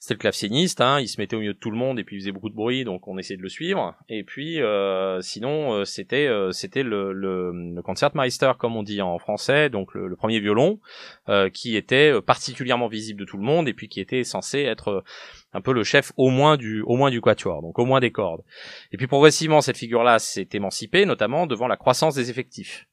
[0.03, 2.17] c'était le claveciniste, hein, il se mettait au milieu de tout le monde et puis
[2.17, 3.95] il faisait beaucoup de bruit, donc on essayait de le suivre.
[4.09, 9.01] Et puis euh, sinon euh, c'était euh, c'était le, le, le, concertmeister comme on dit
[9.01, 10.81] en français, donc le, premier violon,
[11.55, 15.05] qui était particulièrement visible de tout le monde et puis qui était censé être
[15.53, 18.11] un peu le chef au moins du au moins du quatuor, donc au moins des
[18.11, 18.43] cordes.
[18.91, 22.89] Et puis progressivement cette figure-là s'est émancipée, notamment devant la croissance des effectifs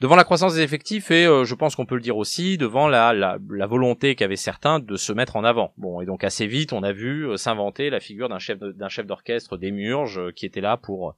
[0.00, 2.88] devant la croissance des effectifs et euh, je pense qu'on peut le dire aussi devant
[2.88, 5.72] la, la, la volonté qu'avaient certains de se mettre en avant.
[5.76, 8.88] Bon et donc assez vite on a vu euh, s'inventer la figure d'un chef d'un
[8.88, 11.14] chef d'orchestre des euh, qui était là pour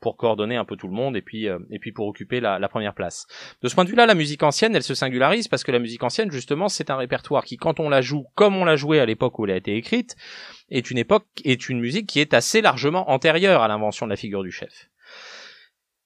[0.00, 2.68] pour coordonner un peu tout le monde et puis et puis pour occuper la, la
[2.68, 3.26] première place.
[3.62, 6.02] De ce point de vue-là, la musique ancienne, elle se singularise parce que la musique
[6.02, 9.06] ancienne justement c'est un répertoire qui quand on la joue comme on l'a joué à
[9.06, 10.16] l'époque où elle a été écrite
[10.70, 14.16] est une époque est une musique qui est assez largement antérieure à l'invention de la
[14.16, 14.88] figure du chef.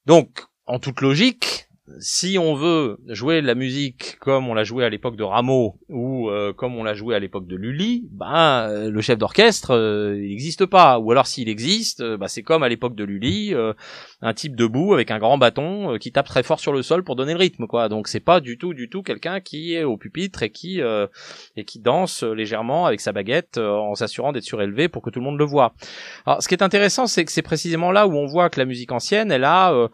[0.07, 1.64] Donc en toute logique,
[1.99, 6.31] si on veut jouer la musique comme on l'a joué à l'époque de Rameau ou
[6.31, 10.17] euh, comme on l'a joué à l'époque de Lully, ben euh, le chef d'orchestre euh,
[10.17, 10.99] il n'existe pas.
[10.99, 13.55] Ou alors s'il existe, bah, c'est comme à l'époque de Lully,
[14.23, 17.17] un type debout avec un grand bâton qui tape très fort sur le sol pour
[17.17, 17.91] donner le rythme, quoi.
[17.91, 20.81] Donc c'est pas du tout, du tout quelqu'un qui est au pupitre et qui
[21.57, 25.25] et qui danse légèrement avec sa baguette en s'assurant d'être surélevé pour que tout le
[25.25, 25.75] monde le voit.
[26.25, 28.67] Alors ce qui est intéressant, c'est que c'est précisément là où on voit que la
[28.67, 29.91] musique ancienne, elle a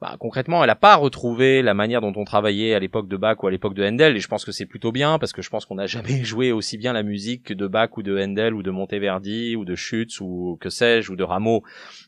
[0.00, 3.42] bah, concrètement, elle n'a pas retrouvé la manière dont on travaillait à l'époque de Bach
[3.42, 5.50] ou à l'époque de Handel, et je pense que c'est plutôt bien parce que je
[5.50, 8.62] pense qu'on n'a jamais joué aussi bien la musique de Bach ou de Handel ou
[8.62, 11.64] de Monteverdi ou de Schütz ou que sais-je ou de Rameau.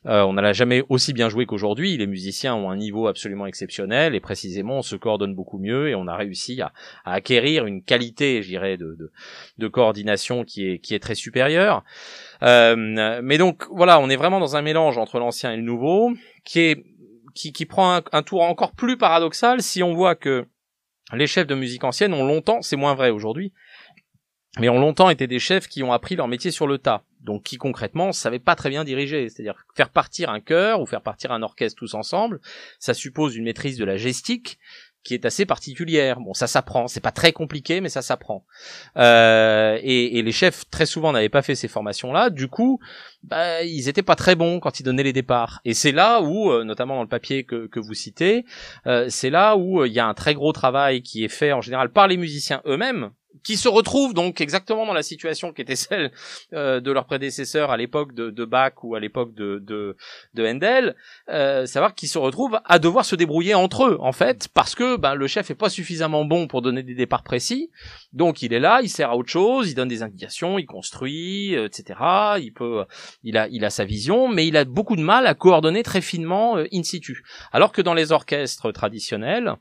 [0.07, 1.99] Euh, on n'a jamais aussi bien joué qu'aujourd'hui.
[1.99, 5.95] Les musiciens ont un niveau absolument exceptionnel et précisément on se coordonne beaucoup mieux et
[5.95, 6.73] on a réussi à,
[7.05, 8.97] acquérir une qualité, je dirais, de,
[9.59, 11.85] de, coordination qui est qui est très supérieure.
[12.43, 16.13] Euh, mais donc voilà, on est vraiment dans un mélange entre l'ancien et le nouveau
[16.45, 16.85] qui est
[17.35, 20.47] qui, qui prend un, tour encore plus paradoxal si on voit que
[21.13, 23.53] les chefs de musique ancienne ont longtemps, c'est moins vrai aujourd'hui,
[24.59, 27.05] mais ont longtemps été des chefs qui ont appris leur métier sur le tas.
[27.21, 31.03] Donc qui concrètement savaient pas très bien diriger, c'est-à-dire faire partir un chœur ou faire
[31.03, 32.41] partir un orchestre tous ensemble,
[32.79, 34.59] ça suppose une maîtrise de la gestique,
[35.05, 36.21] qui est assez particulière.
[36.21, 38.45] Bon, ça s'apprend, c'est pas très compliqué, mais ça s'apprend.
[38.97, 42.31] Euh, et, les chefs très souvent n'avaient pas fait ces formations-là.
[42.31, 42.79] Du coup,
[43.25, 45.61] bah, ils étaient pas très bons quand ils donnaient les départs.
[45.65, 48.45] Et c'est là où, euh, notamment dans le papier que, vous citez,
[48.87, 51.61] euh, c'est là où il y a un très gros travail qui est fait en
[51.61, 53.11] général par les musiciens eux-mêmes
[53.43, 56.13] qui se retrouvent donc exactement dans la situation qui était celle
[56.53, 59.97] euh, de leurs prédécesseurs à l'époque de, de, Bach ou à l'époque de, de,
[60.35, 60.97] de Handel,
[61.29, 64.97] euh, savoir qu'ils se retrouvent à devoir se débrouiller entre eux en fait parce que
[64.97, 67.71] ben, le chef est pas suffisamment bon pour donner des départs précis,
[68.13, 71.57] donc il est là, il sert à autre chose, il donne des indications, il construit,
[71.57, 71.99] euh, etc.
[72.41, 72.85] Il peut,
[73.23, 76.01] il a, il a sa vision, mais il a beaucoup de mal à coordonner très
[76.01, 77.23] finement euh, in situ.
[77.53, 79.55] Alors que dans les orchestres traditionnels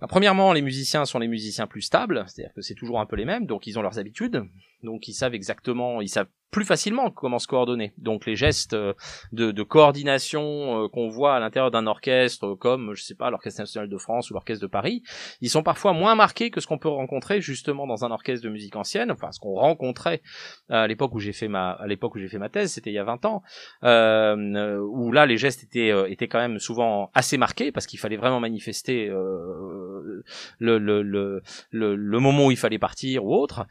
[0.00, 3.16] bah, premièrement, les musiciens sont les musiciens plus stables, c'est-à-dire que c'est toujours un peu
[3.16, 4.44] les mêmes, donc ils ont leurs habitudes,
[4.82, 7.92] donc ils savent exactement, ils savent plus facilement comment se coordonner.
[7.98, 8.94] Donc les gestes euh,
[9.32, 13.88] de, coordination euh, qu'on voit à l'intérieur d'un orchestre, comme je sais pas l'orchestre national
[13.88, 15.02] de France ou l'orchestre de Paris,
[15.40, 18.50] ils sont parfois moins marqués que ce qu'on peut rencontrer justement dans un orchestre de
[18.50, 19.10] musique ancienne.
[19.10, 20.22] Enfin, ce qu'on rencontrait
[20.70, 22.94] à l'époque où j'ai fait ma à l'époque où j'ai fait ma thèse, c'était il
[22.94, 23.42] y a 20 ans,
[23.84, 27.98] euh, où là les gestes étaient euh, étaient quand même souvent assez marqués parce qu'il
[27.98, 30.24] fallait vraiment manifester euh,
[30.58, 33.66] le, le, le, le moment où il fallait partir ou autre.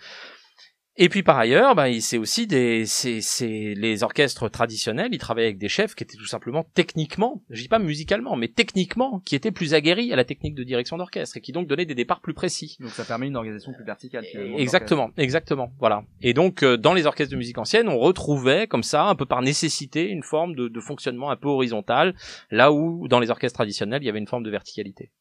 [0.99, 5.49] Et puis par ailleurs, ben, c'est aussi des, c'est, c'est les orchestres traditionnels, ils travaillaient
[5.49, 9.35] avec des chefs qui étaient tout simplement techniquement, je dis pas musicalement, mais techniquement, qui
[9.35, 12.19] étaient plus aguerris à la technique de direction d'orchestre et qui donc donnaient des départs
[12.21, 12.77] plus précis.
[12.79, 14.25] Donc ça permet une organisation plus verticale.
[14.57, 16.03] Exactement, exactement, voilà.
[16.21, 19.27] Et donc euh, dans les orchestres de musique ancienne, on retrouvait comme ça, un peu
[19.27, 22.15] par nécessité, une forme de, de fonctionnement un peu horizontal,
[22.49, 25.11] là où dans les orchestres traditionnels, il y avait une forme de verticalité.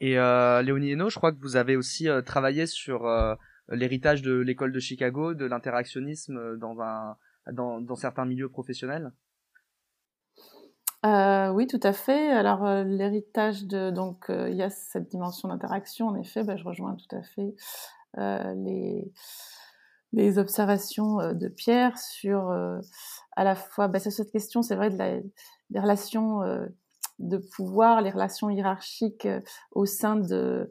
[0.00, 3.34] Et euh, Léonie Hainaut, je crois que vous avez aussi euh, travaillé sur euh,
[3.68, 6.74] l'héritage de l'école de Chicago, de l'interactionnisme euh, dans,
[7.80, 9.12] dans, certains milieux professionnels?
[11.04, 12.30] Euh, oui, tout à fait.
[12.30, 16.08] Alors euh, l'héritage de donc il y a cette dimension d'interaction.
[16.08, 17.54] En effet, bah, je rejoins tout à fait
[20.12, 22.50] les observations de Pierre sur
[23.36, 26.40] à la fois bah, cette question, c'est vrai des relations
[27.18, 29.26] de pouvoir, les relations hiérarchiques
[29.72, 30.70] au sein de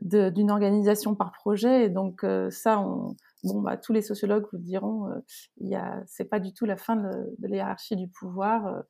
[0.00, 1.86] d'une organisation par projet.
[1.86, 6.40] Et donc euh, ça, on, bon, bah, tous les sociologues vous diront, euh, c'est pas
[6.40, 8.80] du tout la fin de, de du pouvoir euh,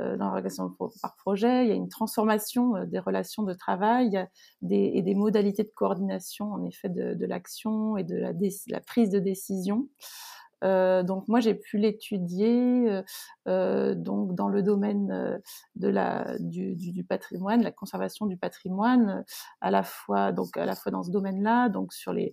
[0.00, 1.64] euh dans l'organisation par projet.
[1.64, 4.26] Il y a une transformation des relations de travail
[4.62, 8.32] des, et des modalités de coordination, en effet, de, de l'action et de la,
[8.68, 9.88] la, prise de décision.
[10.62, 13.02] Euh, donc moi j'ai pu l'étudier euh,
[13.48, 15.40] euh, donc dans le domaine
[15.74, 19.24] du, patrimoine, la conservation du patrimoine,
[19.60, 22.32] à la fois donc à la fois dans ce domaine-là, donc sur les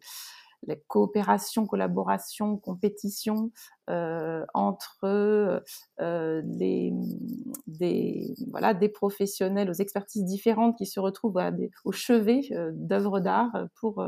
[0.65, 3.51] la coopération, collaboration, compétition
[3.89, 5.63] euh, entre
[6.01, 6.93] euh, des,
[8.49, 11.39] voilà, des professionnels aux expertises différentes qui se retrouvent
[11.85, 14.05] au chevet euh, d'œuvres d'art pour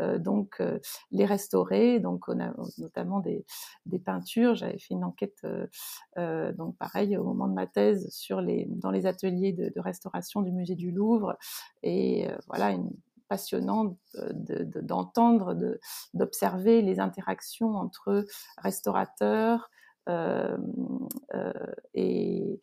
[0.00, 0.62] euh, donc
[1.10, 2.00] les restaurer.
[2.00, 3.44] Donc on a notamment des,
[3.84, 4.54] des peintures.
[4.54, 5.46] J'avais fait une enquête
[6.16, 10.52] donc pareil au moment de ma thèse sur les dans les ateliers de, restauration du
[10.52, 11.36] musée du Louvre
[11.82, 12.72] et voilà
[13.28, 13.96] passionnant
[14.82, 15.80] d'entendre, de,
[16.14, 18.24] d'observer les interactions entre
[18.58, 19.70] restaurateurs,
[20.08, 20.56] euh,
[21.34, 21.52] euh,
[21.94, 22.58] et,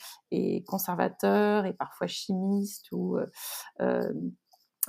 [0.67, 3.17] conservateurs et parfois chimistes ou
[3.81, 4.13] euh,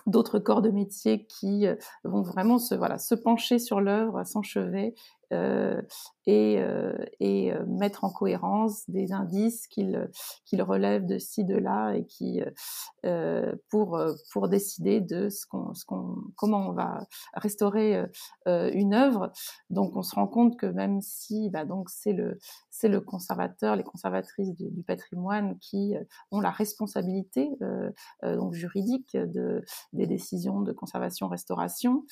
[0.07, 1.67] d'autres corps de métier qui
[2.05, 4.95] vont vraiment se pencher sur l'œuvre à son chevet
[5.33, 5.83] euh,
[6.27, 10.09] et, euh, euh, mettre en cohérence des indices qu'il
[10.45, 12.43] qu'il relève de ci de là et qui
[13.71, 14.01] pour
[14.33, 18.05] pour décider de ce qu'on ce qu'on comment on va restaurer
[18.47, 19.33] une œuvre.
[19.71, 22.39] Donc on se rend compte que même si bah c'est le
[22.83, 25.95] le conservateur les conservatrices du, patrimoine qui
[26.31, 27.49] ont la responsabilité
[28.23, 32.05] donc juridique de des décisions de conservation restauration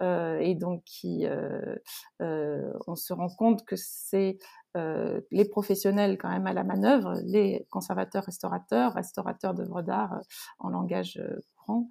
[0.00, 1.26] et donc qui
[2.20, 4.38] on se rend compte que c'est
[4.76, 10.20] euh, les professionnels quand même à la manœuvre, les conservateurs, restaurateurs, restaurateurs d'œuvres d'art euh,
[10.60, 11.88] en langage euh, courant,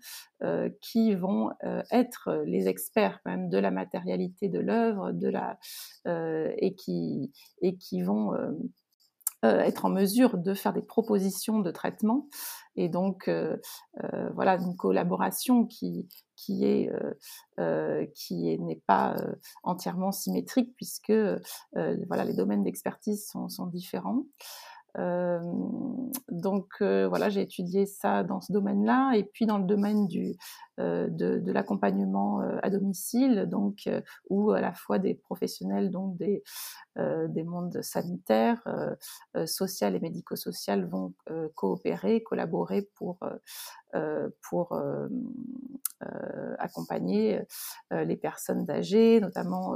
[0.81, 1.51] qui vont
[1.89, 5.57] être les experts même de la matérialité de l'œuvre, de la
[6.05, 7.31] et qui
[7.61, 8.33] et qui vont
[9.43, 12.27] être en mesure de faire des propositions de traitement
[12.79, 13.29] et donc
[14.33, 16.07] voilà une collaboration qui
[16.39, 17.13] qui est euh,
[17.59, 21.13] euh, qui n'est pas euh, entièrement symétrique puisque
[21.73, 24.23] voilà les domaines d'expertise sont, différents.
[24.97, 25.39] Euh,
[26.29, 30.31] donc euh, voilà, j'ai étudié ça dans ce domaine-là, et puis dans le domaine du
[30.31, 30.35] euh,
[30.79, 33.89] de, de l'accompagnement à domicile, donc
[34.29, 36.43] où à la fois des professionnels, donc des
[36.95, 38.61] des mondes sanitaires,
[39.45, 41.13] social et médico-social vont
[41.55, 43.19] coopérer, collaborer pour
[44.49, 44.77] pour
[46.57, 47.41] accompagner
[47.91, 49.75] les personnes âgées, notamment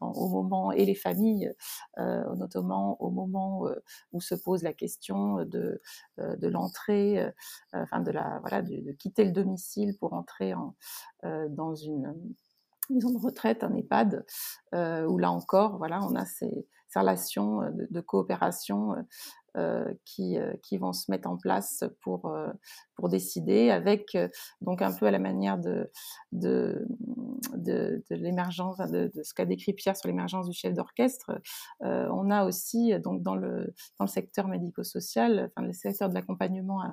[0.00, 1.52] au moment et les familles,
[1.96, 3.68] notamment au moment
[4.12, 5.80] où se pose la question de,
[6.18, 7.30] euh, de l'entrée, euh,
[7.72, 10.74] enfin de la voilà, de, quitter le domicile pour entrer en,
[11.24, 12.14] euh, dans une
[12.90, 14.24] maison de retraite, un EHPAD,
[14.72, 17.60] où là encore, voilà, on a ces, relations
[17.90, 18.94] de, coopération
[19.56, 22.50] euh, qui, euh, qui vont se mettre en place pour, euh,
[22.96, 24.18] pour décider avec
[24.60, 25.88] donc un peu à la manière de,
[26.32, 26.84] de,
[28.10, 31.40] l'émergence, de, ce qu'a décrit Pierre sur l'émergence du chef d'orchestre.
[31.80, 36.82] on a aussi donc dans le, dans le secteur médico-social, enfin le secteur de l'accompagnement
[36.82, 36.88] euh,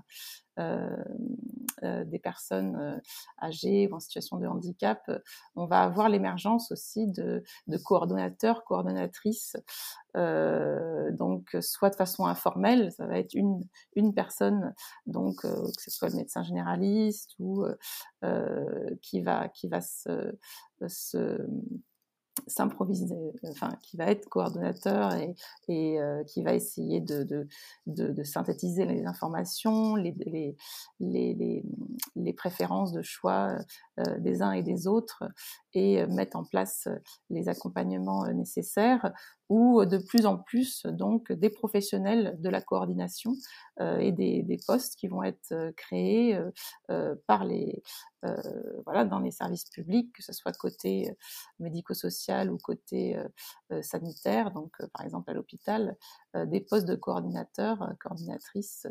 [0.50, 2.99] euh, des personnes euh,
[3.41, 5.09] âgées ou en situation de handicap,
[5.55, 9.55] on va avoir l'émergence aussi de, de coordonnateurs, coordonnatrices,
[10.13, 14.73] donc soit de façon informelle, ça va être une, personne,
[15.05, 17.65] donc que ce soit le médecin généraliste ou
[19.01, 19.49] qui va
[19.81, 20.35] se
[22.47, 25.13] s'improviser, enfin qui va être coordonnateur
[25.67, 27.47] et, euh, qui va essayer de,
[28.23, 30.55] synthétiser les informations, les
[32.37, 33.55] préférences de choix
[33.99, 35.23] euh, des uns et des autres
[35.73, 36.87] et mettre en place
[37.29, 39.11] les accompagnements nécessaires
[39.51, 43.33] ou de plus en plus donc des professionnels de la coordination
[43.81, 46.39] euh, et des, postes qui vont être créés
[46.89, 47.83] euh, par les
[48.23, 48.37] euh,
[48.85, 51.13] voilà dans les services publics que ce soit côté
[51.59, 53.17] médico-social ou côté
[53.81, 54.51] sanitaire.
[54.51, 55.97] Donc par exemple à l'hôpital
[56.33, 58.87] des postes de coordinateurs coordinatrices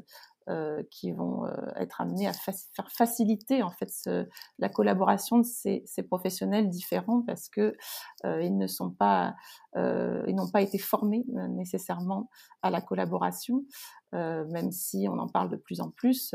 [0.48, 4.26] euh, qui vont euh, être amenés à faire faciliter en fait ce,
[4.58, 7.76] la collaboration de ces, ces, professionnels différents parce que
[8.24, 9.34] euh, ils ne sont pas,
[9.76, 12.30] ils n'ont pas été formés nécessairement
[12.62, 13.64] à la collaboration,
[14.12, 16.34] même si on en parle de plus en plus.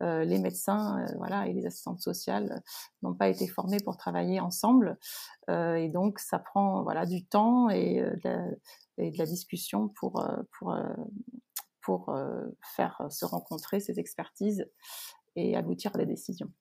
[0.00, 2.62] les médecins, voilà, et les assistantes sociales
[3.02, 4.96] n'ont pas été formés pour travailler ensemble,
[5.48, 8.46] et donc ça prend voilà du temps et de la,
[8.98, 10.24] et de la discussion pour
[10.56, 10.76] pour
[11.88, 12.44] pour euh,
[12.76, 14.68] faire se rencontrer ces expertises
[15.36, 16.52] et aboutir à des décisions.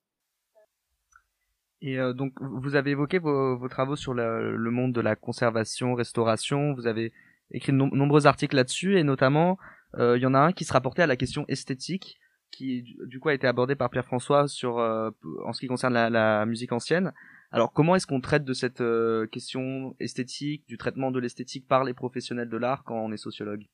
[1.82, 6.74] Et euh, donc, vous avez évoqué vos, travaux sur le, monde de la conservation, restauration.
[6.74, 7.12] Vous avez
[7.52, 9.58] écrit de nombreux articles là-dessus, et notamment,
[9.98, 12.18] euh, il y en a un qui se rapportait à la question esthétique,
[12.52, 15.10] qui du coup a été abordé par Pierre-François sur euh,
[15.44, 17.12] en ce qui concerne la, musique ancienne.
[17.52, 21.84] Alors, comment est-ce qu'on traite de cette euh, question esthétique, du traitement de l'esthétique par
[21.84, 23.68] les professionnels de l'art quand on est sociologue?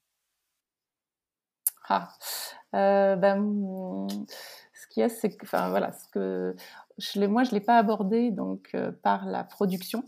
[1.90, 2.10] Ah,
[2.76, 4.08] euh, ben,
[4.74, 6.56] ce qu'il y a, c'est que, enfin voilà, ce que
[6.98, 10.04] je moi je l'ai pas abordé donc euh, par la production.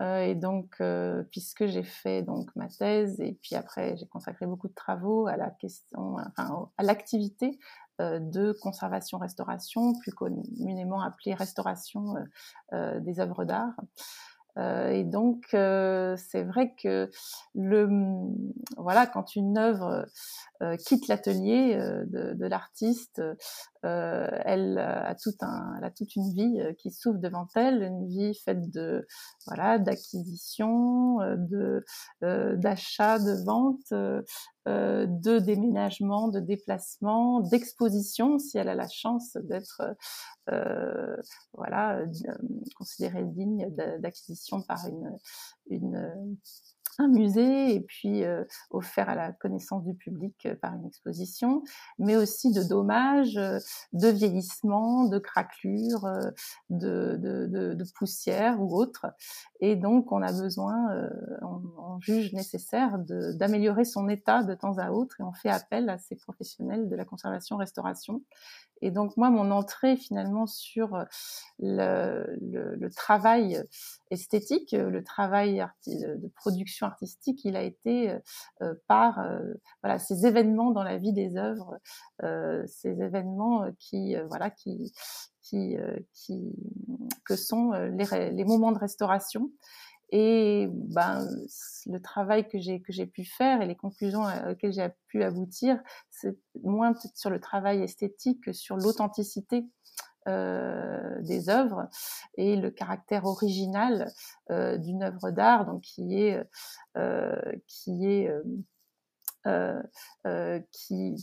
[0.00, 4.44] Euh, et donc, euh, puisque j'ai fait donc ma thèse et puis après j'ai consacré
[4.44, 7.60] beaucoup de travaux à la question, enfin à l'activité
[8.00, 12.14] euh, de conservation-restauration, plus communément appelée restauration
[12.72, 13.76] des œuvres d'art.
[14.56, 17.10] Euh, et donc, euh, c'est vrai que
[17.54, 17.88] le,
[18.76, 20.04] voilà, quand une œuvre euh,
[20.86, 23.22] quitte l'atelier de, de l'artiste,
[23.82, 28.70] elle a tout un, a toute une vie qui s'ouvre devant elle, une vie faite
[28.70, 29.06] de,
[29.46, 31.84] voilà, d'acquisition, de,
[32.22, 33.92] d'achat, de vente,
[34.66, 39.82] euh, de déménagement, de déplacement, d'exposition, si elle a la chance d'être
[40.48, 41.16] euh,
[41.52, 42.06] voilà euh,
[42.74, 44.78] considérée digne d'acquisition par
[45.66, 46.38] une
[46.98, 51.62] un musée et puis euh, offert à la connaissance du public euh, par une exposition,
[51.98, 53.58] mais aussi de dommages, euh,
[53.92, 56.08] de vieillissement, de craquelures,
[56.70, 59.06] de, de, de, de, poussière ou autre.
[59.60, 60.74] Et donc, on a besoin,
[61.42, 65.88] on, on, juge nécessaire d'améliorer son état de temps à autre et on fait appel
[65.88, 68.22] à ces professionnels de la conservation-restauration.
[68.82, 71.04] Et donc, moi, mon entrée finalement sur
[71.58, 73.62] le, le, le travail
[74.14, 78.16] esthétique, le travail de production artistique, il a été
[78.86, 79.24] par
[79.82, 81.78] voilà ces événements dans la vie des œuvres,
[82.66, 84.92] ces événements qui voilà qui
[85.42, 85.76] qui,
[86.12, 86.52] qui
[87.24, 89.50] que sont les, les moments de restauration.
[90.10, 91.26] Et ben,
[91.86, 95.80] le travail que j'ai que j'ai pu faire et les conclusions auxquelles j'ai pu aboutir,
[96.10, 99.66] c'est moins sur le travail esthétique que sur l'authenticité
[100.26, 101.86] euh, des œuvres
[102.38, 104.10] et le caractère original
[104.50, 106.42] euh, d'une œuvre d'art, donc qui est
[106.96, 108.30] euh, qui est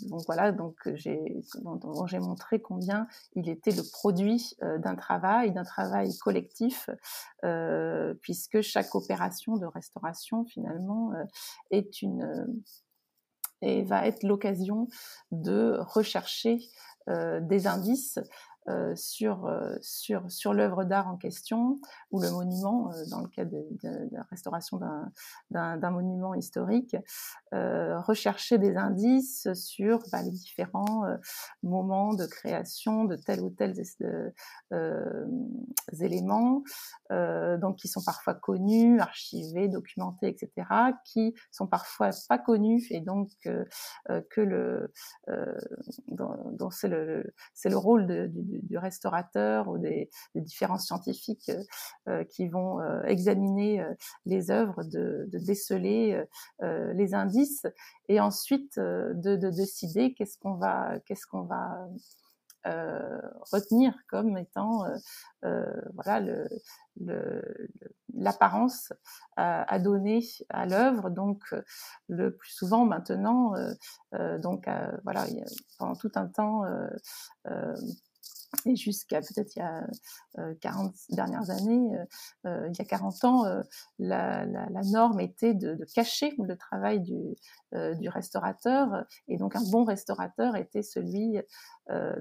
[0.08, 5.64] donc voilà donc j'ai dont, j'ai montré combien il était le produit d'un travail d'un
[5.64, 6.88] travail collectif
[8.22, 11.12] puisque chaque opération de restauration finalement
[11.72, 12.62] est une
[13.64, 14.88] et va être l'occasion
[15.32, 16.60] de rechercher
[17.08, 18.20] des indices
[18.70, 21.80] euh, sur, euh, sur, sur l'œuvre d'art en question
[22.12, 23.58] ou le monument, euh, dans le cas de,
[24.12, 24.80] la restauration
[25.50, 26.96] d'un monument historique,
[27.52, 31.04] rechercher des indices sur bah, les différents
[31.64, 33.74] moments de création de tel ou tel
[36.00, 36.64] éléments,
[37.10, 40.68] donc qui sont parfois connus, archivés, documentés, etc.,
[41.06, 44.94] qui sont parfois pas connus et donc que le
[46.08, 51.64] dont, c'est le, c'est le rôle de, du, du, restaurateur ou des, différents scientifiques euh,
[52.08, 53.84] euh, qui vont euh, examiner
[54.26, 56.24] les œuvres, de, déceler
[56.62, 57.66] les indices
[58.08, 61.88] et ensuite de, décider qu'est-ce qu'on va, qu'est-ce qu'on va
[63.52, 64.86] retenir comme étant
[65.94, 66.22] voilà
[68.14, 68.94] l'apparence
[69.36, 71.10] à, donner à l'œuvre.
[71.10, 71.44] Donc,
[72.08, 73.54] le plus souvent maintenant,
[74.40, 74.68] donc
[75.04, 75.26] voilà,
[75.80, 76.64] pendant tout un temps,
[78.66, 79.88] et jusqu'à peut-être il y a
[80.62, 82.06] 40 euh, dernières années, euh,
[82.48, 83.44] euh, il y a 40 ans,
[84.00, 89.06] la, la, norme était de, cacher le travail du restaurateur.
[89.28, 91.40] Et donc un bon restaurateur était celui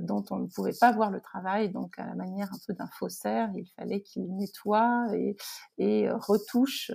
[0.00, 2.88] dont on ne pouvait pas voir le travail, donc à la manière un peu d'un
[2.88, 5.36] faussaire, il fallait qu'il nettoie et,
[5.78, 6.90] et retouche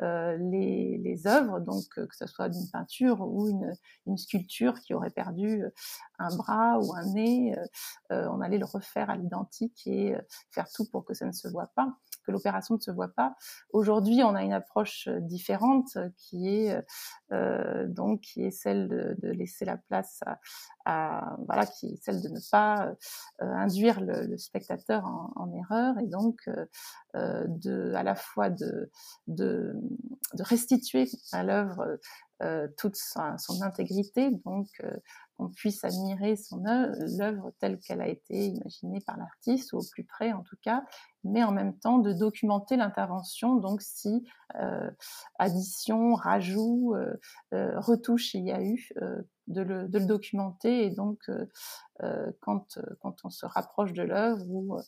[0.00, 3.76] les, les œuvres, donc que ce soit d'une peinture ou une,
[4.16, 5.62] sculpture qui aurait perdu
[6.18, 7.54] un bras ou un nez,
[8.10, 10.20] on allait le refaire à l'identique et euh,
[10.50, 13.36] faire tout pour que ça ne se voit pas, que l'opération ne se voit pas.
[13.70, 16.82] Aujourd'hui, on a une approche euh, différente qui est
[17.32, 20.38] euh, donc qui est celle de, laisser la place à,
[20.86, 22.92] voilà qui est celle de ne pas
[23.40, 26.48] induire le, spectateur en, erreur et donc
[27.14, 28.90] de à la fois de
[29.26, 29.74] de,
[30.38, 31.98] restituer à l'œuvre
[32.76, 34.68] toute son intégrité donc
[35.36, 40.04] qu'on puisse admirer son l'œuvre telle qu'elle a été imaginée par l'artiste, ou au plus
[40.04, 40.84] près en tout cas,
[41.24, 44.26] mais en même temps de documenter l'intervention, donc si
[44.56, 44.90] euh,
[45.38, 47.14] addition, rajout, euh,
[47.54, 48.90] euh, retouche il y a eu,
[49.46, 51.30] de le, documenter, et donc
[52.40, 54.78] quand, quand on se rapproche de l'œuvre, où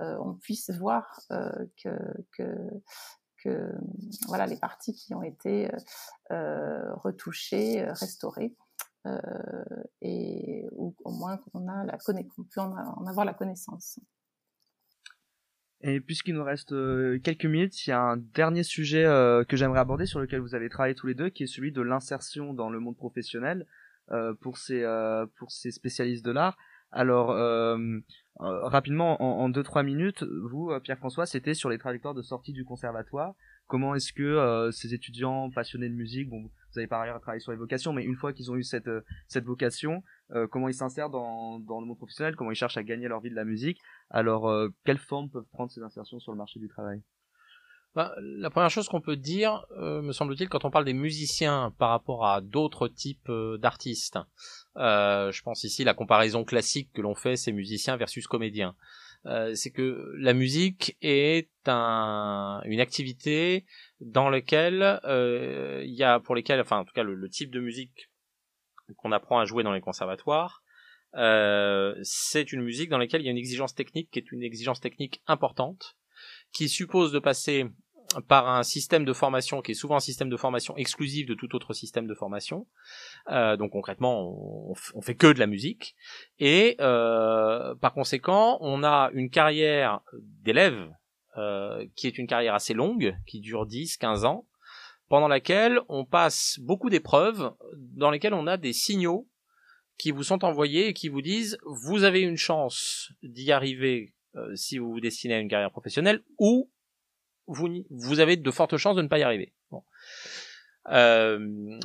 [0.00, 1.20] on puisse voir
[1.82, 1.98] que,
[3.44, 3.72] que
[4.26, 5.70] voilà les parties qui ont été
[6.30, 8.56] retouchées, restaurées.
[9.06, 9.20] Euh,
[10.00, 14.00] et ou au moins qu'on a la qu'on peut en, avoir la connaissance.
[15.82, 19.58] Et puisqu'il nous reste euh, quelques minutes, il y a un dernier sujet euh, que
[19.58, 22.54] j'aimerais aborder sur lequel vous avez travaillé tous les deux, qui est celui de l'insertion
[22.54, 23.66] dans le monde professionnel
[24.40, 24.84] pour ces
[25.38, 26.56] pour ces spécialistes de l'art.
[26.90, 27.28] Alors
[28.38, 32.64] rapidement, en, en deux trois minutes, vous, Pierre-François, c'était sur les trajectoires de sortie du
[32.64, 33.34] conservatoire.
[33.66, 37.52] Comment est-ce que ces étudiants passionnés de musique, bon, vous avez par ailleurs travaillé sur
[37.52, 39.02] les vocations, mais une fois qu'ils ont eu cette, euh,
[39.44, 40.02] vocation,
[40.32, 43.20] euh, comment ils s'insèrent dans, dans le monde professionnel, comment ils cherchent à gagner leur
[43.20, 43.80] vie de la musique.
[44.10, 47.00] Alors, euh, quelle forme peuvent prendre ces insertions sur le marché du travail?
[47.94, 51.90] Bah, la première chose qu'on peut dire, me semble-t-il, quand on parle des musiciens par
[51.90, 54.18] rapport à d'autres types d'artistes,
[54.76, 58.74] je pense ici la comparaison classique que l'on fait, c'est musiciens versus comédiens.
[59.26, 63.64] Euh, c'est que la musique est un, une activité
[64.00, 67.60] dans laquelle euh, il y a pour lesquelles, enfin en tout cas le, type de
[67.60, 68.10] musique
[68.96, 70.62] qu'on apprend à jouer dans les conservatoires,
[71.14, 74.42] euh, c'est une musique dans laquelle il y a une exigence technique qui est une
[74.42, 75.96] exigence technique importante,
[76.52, 77.66] qui suppose de passer
[78.28, 81.54] par un système de formation qui est souvent un système de formation exclusif de tout
[81.54, 82.66] autre système de formation.
[83.30, 84.34] Euh, donc concrètement,
[84.94, 85.94] on, fait que de la musique.
[86.38, 90.00] Et euh, par conséquent, on a une carrière
[90.42, 90.90] d'élève
[91.36, 94.46] euh, qui est une carrière assez longue, qui dure 10, 15 ans,
[95.08, 99.28] pendant laquelle on passe beaucoup d'épreuves, dans lesquelles on a des signaux
[99.98, 104.54] qui vous sont envoyés et qui vous disent vous avez une chance d'y arriver euh,
[104.56, 106.70] si vous vous destinez à une carrière professionnelle ou
[107.46, 109.52] vous, vous avez de fortes chances de ne pas y arriver.
[110.90, 111.78] Euh,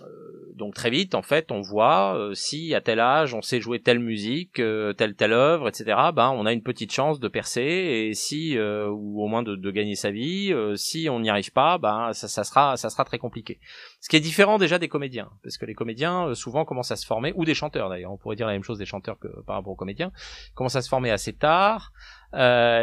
[0.60, 3.80] donc très vite, en fait, on voit euh, si à tel âge on sait jouer
[3.80, 5.98] telle musique, euh, telle telle œuvre, etc.
[6.14, 9.56] Ben, on a une petite chance de percer et si euh, ou au moins de,
[9.56, 10.54] de gagner sa vie.
[10.76, 13.60] si on n'y arrive pas, ben ça, ça sera ça sera très compliqué.
[14.02, 17.06] Ce qui est différent déjà des comédiens, parce que les comédiens souvent commencent à se
[17.06, 18.12] former ou des chanteurs d'ailleurs.
[18.12, 20.12] On pourrait dire la même chose des chanteurs que par rapport aux comédiens.
[20.56, 21.94] Commencent à se former assez tard
[22.34, 22.38] et,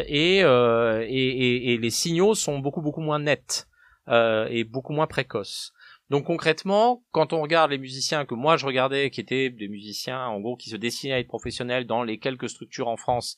[0.09, 3.69] et, et, et les signaux sont beaucoup beaucoup moins nets.
[4.09, 5.75] et beaucoup moins précoces.
[6.11, 10.27] Donc concrètement, quand on regarde les musiciens que moi je regardais, qui étaient des musiciens
[10.27, 13.37] en gros qui se destinaient à être professionnels dans les quelques structures en France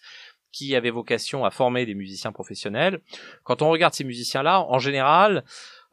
[0.52, 3.00] qui avaient vocation à former des musiciens professionnels,
[3.44, 5.44] quand on regarde ces musiciens-là, en général,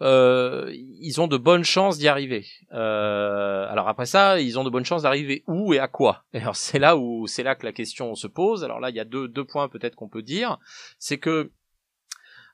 [0.01, 2.45] euh, ils ont de bonnes chances d'y arriver.
[2.73, 6.25] Euh, alors après ça, ils ont de bonnes chances d'arriver où et à quoi?
[6.33, 8.63] Alors c'est là où c'est là que la question se pose.
[8.63, 10.57] Alors là, il y a deux, deux points peut-être qu'on peut dire,
[10.99, 11.51] c'est que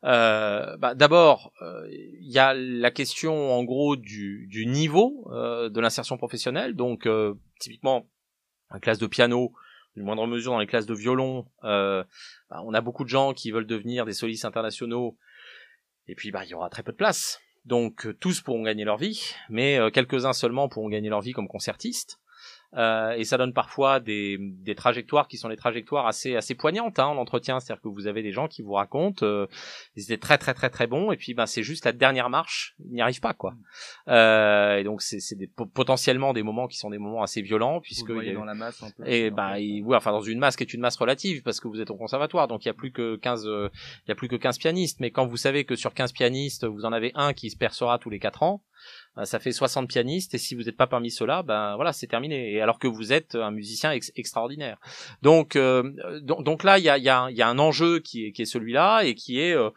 [0.04, 5.80] euh, bah, D'abord, euh, il y a la question en gros du, niveau euh, de
[5.80, 6.76] l'insertion professionnelle.
[6.76, 8.08] Donc, euh, typiquement,
[8.70, 9.54] en classe de piano,
[9.96, 12.06] d'une moindre mesure dans les classes de violon, bah,
[12.64, 15.18] on a beaucoup de gens qui veulent devenir des solistes internationaux.
[16.08, 17.40] Et puis, bah, y aura très peu de place.
[17.66, 22.20] Donc, tous pourront gagner leur vie, mais quelques-uns seulement pourront gagner leur vie comme concertistes.
[22.76, 27.00] Euh, et ça donne parfois des, des, trajectoires qui sont des trajectoires assez assez poignantes
[27.00, 29.46] hein, en entretien, c'est-à-dire que vous avez des gens qui vous racontent euh,
[29.98, 32.76] ils étaient très très très très bons et puis ben c'est juste la dernière marche,
[32.80, 33.56] ils n'y arrivent pas quoi.
[34.08, 35.36] Euh, et donc c'est c'est
[35.74, 38.82] potentiellement des moments qui sont des moments assez violents puisque vous voyez dans la masse
[38.82, 39.06] un peu.
[39.06, 41.82] Et ben oui, enfin dans une masse qui est une masse relative parce que vous
[41.82, 43.70] êtes au conservatoire donc il y a plus que 15 euh,
[44.06, 46.66] il y a plus que 15 pianistes mais quand vous savez que sur 15 pianistes,
[46.66, 48.64] vous en avez un qui se percera tous les 4 ans,
[49.26, 52.54] ça fait 60 pianistes et si vous n'êtes pas parmi ceux-là, ben voilà, c'est terminé.
[52.54, 54.78] Et alors que vous êtes un musicien extraordinaire.
[55.22, 55.92] Donc, euh,
[56.22, 58.46] donc, là, il y a, y, a, y a, un enjeu qui est, qui est
[58.46, 59.70] celui-là et qui est euh,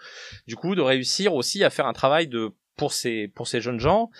[0.46, 3.80] du coup de réussir aussi à faire un travail de pour ces pour ces jeunes
[3.80, 4.10] gens,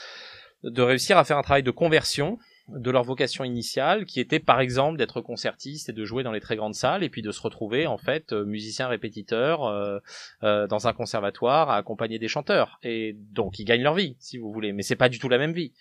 [0.64, 2.38] de réussir à faire un travail de conversion
[2.68, 6.40] de leur vocation initiale, qui était par exemple d'être concertiste et de jouer dans les
[6.40, 9.98] très grandes salles, et puis de se retrouver en fait euh, musicien répétiteur euh,
[10.42, 12.78] euh, dans un conservatoire à accompagner des chanteurs.
[12.82, 15.38] Et donc ils gagnent leur vie, si vous voulez, mais c'est pas du tout la
[15.38, 15.72] même vie.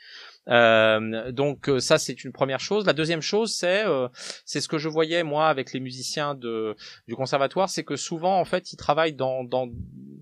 [0.49, 2.85] Euh, donc euh, ça c'est une première chose.
[2.85, 4.09] La deuxième chose c'est euh,
[4.43, 6.75] c'est ce que je voyais moi avec les musiciens de
[7.07, 9.69] du conservatoire, c'est que souvent en fait ils travaillent dans, dans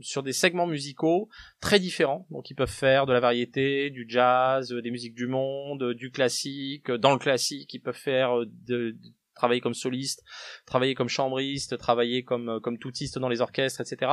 [0.02, 1.30] sur des segments musicaux
[1.60, 2.28] très différents.
[2.30, 6.92] Donc ils peuvent faire de la variété, du jazz, des musiques du monde, du classique.
[6.92, 8.34] Dans le classique ils peuvent faire
[8.68, 8.96] de,
[9.36, 10.24] travailler comme soliste,
[10.66, 14.12] travailler comme chambriste, travailler comme comme toutiste dans les orchestres, etc.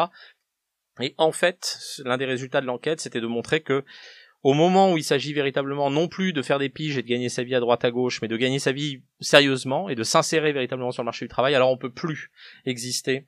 [1.00, 3.84] Et en fait, l'un des résultats de l'enquête, c'était de montrer que
[4.42, 7.28] au moment où il s'agit véritablement non plus de faire des piges et de gagner
[7.28, 10.52] sa vie à droite à gauche, mais de gagner sa vie sérieusement et de s'insérer
[10.52, 12.30] véritablement sur le marché du travail, alors on peut plus
[12.64, 13.26] exister.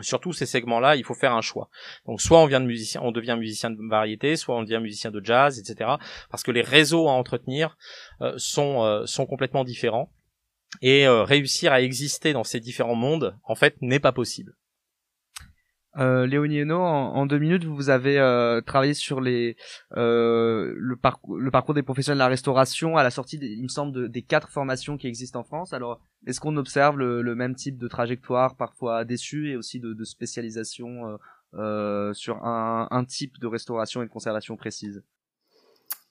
[0.00, 1.68] Surtout ces segments-là, il faut faire un choix.
[2.06, 5.90] Donc soit on devient musicien de variété, soit on devient musicien de jazz, etc.
[6.30, 7.76] Parce que les réseaux à entretenir
[8.22, 10.10] euh, sont euh, sont complètement différents
[10.80, 14.56] et euh, réussir à exister dans ces différents mondes, en fait, n'est pas possible.
[15.96, 19.54] Euh, Léonie Hainaut, en, deux minutes, vous avez euh, travaillé sur euh,
[20.76, 24.50] le, parcours, des professionnels de la restauration à la sortie, il me semble, des quatre
[24.50, 25.72] formations qui existent en France.
[25.72, 31.18] Alors, est-ce qu'on observe le, même type de trajectoire, parfois déçu, et aussi de, spécialisation
[31.54, 35.02] euh, sur un, type de restauration et de conservation précise?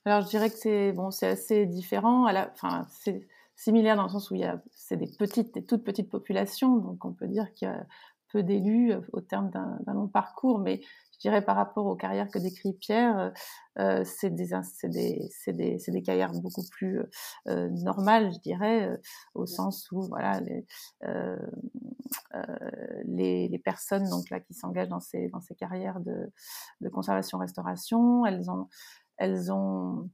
[0.04, 2.28] Alors, je dirais que c'est bon, assez différent.
[2.54, 5.84] Enfin, c'est similaire dans le sens où il y a c'est des petites, des toutes
[5.84, 7.86] petites populations, donc on peut dire qu'il y a
[8.32, 10.82] peu d'élus euh, au terme d'un long parcours, mais
[11.14, 13.30] je dirais par rapport aux carrières que décrit Pierre, euh,
[13.80, 14.50] euh c'est des,
[15.48, 17.02] des, des, carrières beaucoup plus
[17.46, 19.00] normales, je dirais,
[19.34, 20.66] au sens où voilà les,
[23.06, 26.32] les, les, personnes donc là qui s'engagent dans ces, dans ces carrières de,
[26.82, 28.68] de conservation-restauration, elles ont
[29.20, 30.10] elles ont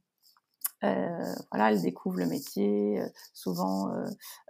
[0.82, 3.90] voilà, elles découvrent le métier euh, souvent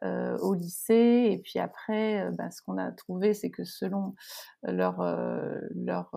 [0.05, 1.29] euh, au lycée.
[1.31, 4.15] Et puis après, ben, ce qu'on a trouvé, c'est que selon
[4.63, 5.01] leur
[5.75, 6.11] leur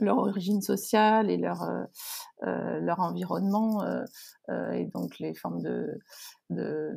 [0.00, 1.84] leur origine sociale et leur, euh,
[2.44, 5.98] euh leur environnement euh, et donc les formes de,
[6.48, 6.92] de,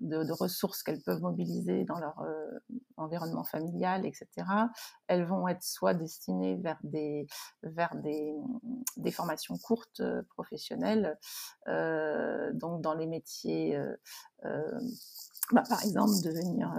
[0.00, 2.24] de, ressources qu'elles peuvent mobiliser dans leur
[2.96, 4.26] environnement familial, etc.
[5.06, 7.26] Elles vont être soit destinées vers des,
[7.62, 8.34] vers des,
[8.96, 11.16] des formations courtes professionnelles,
[11.66, 13.78] donc dans les métiers
[15.52, 16.72] bah, par exemple, devenir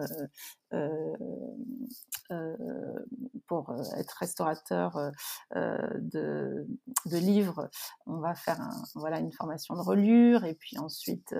[3.47, 5.11] pour être restaurateur
[5.53, 6.65] de,
[7.05, 7.69] livres,
[8.05, 8.59] on va faire
[8.95, 11.35] voilà une formation de relure et puis ensuite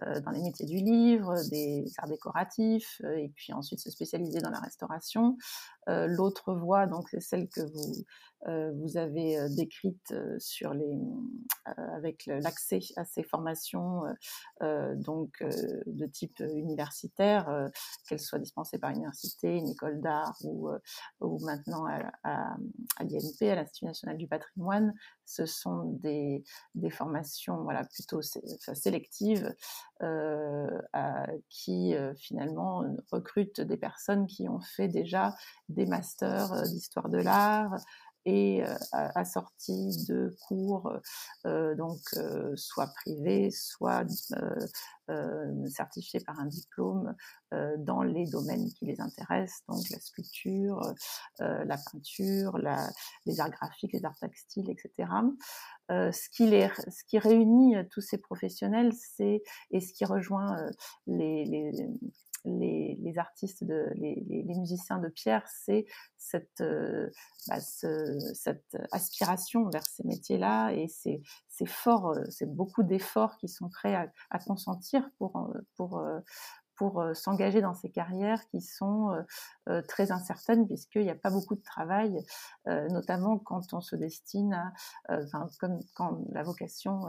[0.00, 4.60] dans les métiers du livre, des arts décoratifs et puis ensuite se spécialiser dans la
[4.60, 5.38] restauration.
[5.86, 7.62] L'autre voie, donc c'est celle que
[8.72, 10.98] vous avez décrite sur les
[11.64, 14.02] avec l'accès à ces formations
[14.60, 17.70] donc de type universitaire,
[18.06, 20.68] qu'elles soient dispensées par l'université, une école d'art ou,
[21.20, 22.56] ou maintenant à, à,
[23.04, 24.94] l'INP, à l'Institut national du patrimoine.
[25.24, 26.44] Ce sont des,
[26.90, 29.54] formations voilà plutôt sélectives
[31.48, 35.34] qui finalement recrutent des personnes qui ont fait déjà
[35.68, 37.76] des masters d'histoire de l'art,
[38.26, 40.92] et euh, assorti de cours
[41.46, 44.04] euh, donc euh, soit privés, soit
[45.68, 47.14] certifiés par un diplôme
[47.78, 50.80] dans les domaines qui les intéressent, donc la sculpture,
[51.38, 52.90] la peinture, la,
[53.24, 55.08] les arts graphiques, les arts textiles, etc.
[55.88, 60.56] ce qui les, ce qui réunit tous ces professionnels, c'est et ce qui rejoint
[61.06, 61.72] les
[62.46, 63.64] les, artistes,
[63.96, 65.86] les, musiciens de pierre, c'est
[66.16, 67.10] cette, euh,
[67.48, 71.20] bah, cette aspiration vers ces métiers-là et c'est
[71.86, 73.94] euh, beaucoup d'efforts qui sont prêts
[74.30, 76.02] à, consentir pour, euh, pour,
[76.76, 79.22] pour euh, s'engager dans ces carrières qui sont euh,
[79.68, 82.24] euh, très incertaines puisqu'il n'y a pas beaucoup de travail,
[82.66, 84.72] notamment quand on se destine
[85.08, 85.22] à,
[85.58, 87.06] comme quand la vocation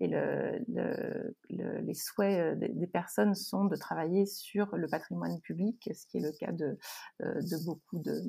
[0.00, 6.06] et le, le, les souhaits des, personnes sont de travailler sur le patrimoine public, ce
[6.06, 6.78] qui est le cas de,
[7.64, 8.22] beaucoup de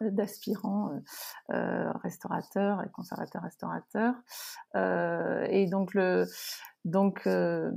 [0.00, 1.00] d'aspirants
[1.48, 4.14] restaurateurs et conservateurs restaurateurs
[5.50, 6.26] et donc le
[6.88, 7.70] donc, euh,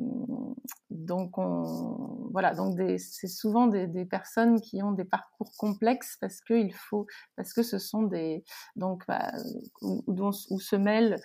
[0.89, 6.53] donc on, voilà, donc c'est souvent des, personnes qui ont des parcours complexes parce que
[6.53, 8.43] il faut, parce que ce sont des,
[8.75, 9.31] donc bah,
[9.81, 11.17] où, se mêlent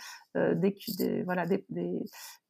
[0.55, 1.65] des,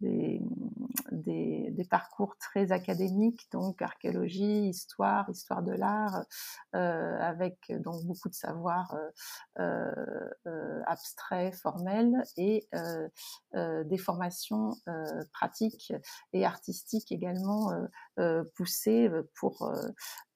[0.00, 6.24] des, des, parcours très académiques, donc archéologie, histoire, histoire de l'art,
[6.74, 8.96] euh, avec donc beaucoup de savoir
[9.58, 9.92] euh,
[10.46, 12.68] euh, abstrait, formel et
[13.54, 14.74] des formations
[15.32, 15.92] pratiques
[16.32, 17.86] et artistiques également euh,
[18.18, 19.70] euh, poussées euh, pour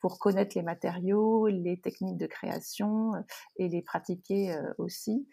[0.00, 3.12] pour connaître les matériaux, les techniques de création
[3.56, 5.28] et les pratiquer aussi.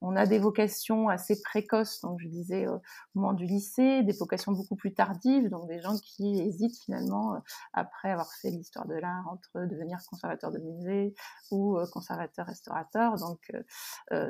[0.00, 2.80] On a des vocations assez précoces, donc je disais au
[3.14, 7.42] moment du lycée, des vocations beaucoup plus tardives, donc des gens qui hésitent finalement
[7.72, 11.14] après avoir fait l'histoire de l'art entre devenir conservateur de musée
[11.50, 13.52] ou conservateur restaurateur, donc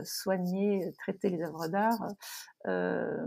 [0.05, 2.07] soigner, traiter les œuvres d'art.
[2.67, 3.27] Euh,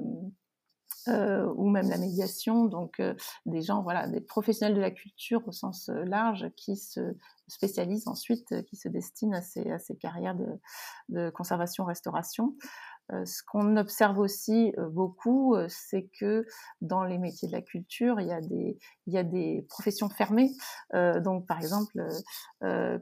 [1.07, 3.13] euh, ou même la médiation, donc euh,
[3.45, 7.15] des gens, voilà, des professionnels de la culture au sens euh, large qui se
[7.47, 10.47] spécialisent ensuite, qui se destinent à ces, à ces carrières de,
[11.09, 12.55] de conservation-restauration.
[13.11, 16.45] Euh, ce qu'on observe aussi euh, beaucoup, euh, c'est que
[16.81, 18.77] dans les métiers de la culture, il y a des,
[19.07, 20.51] il y a des professions fermées.
[20.93, 22.07] donc, par exemple,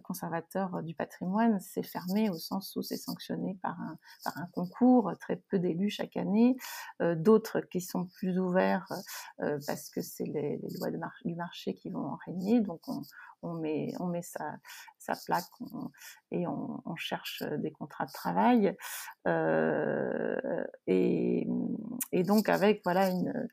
[0.04, 5.12] conservateur du patrimoine, c'est fermé au sens où c'est sanctionné par un, par un concours,
[5.20, 6.58] très peu d'élus chaque année.
[6.99, 8.88] D'autres qui sont plus ouverts
[9.38, 10.89] parce que c'est les, lois
[11.24, 12.62] du marché qui vont en régner.
[12.62, 13.02] Donc, on,
[13.43, 14.58] on met, on met sa,
[15.02, 15.49] sa plaque
[16.30, 18.78] et on, on, cherche des contrats de travail.
[20.88, 21.47] Et,
[22.24, 23.49] donc avec voilà une,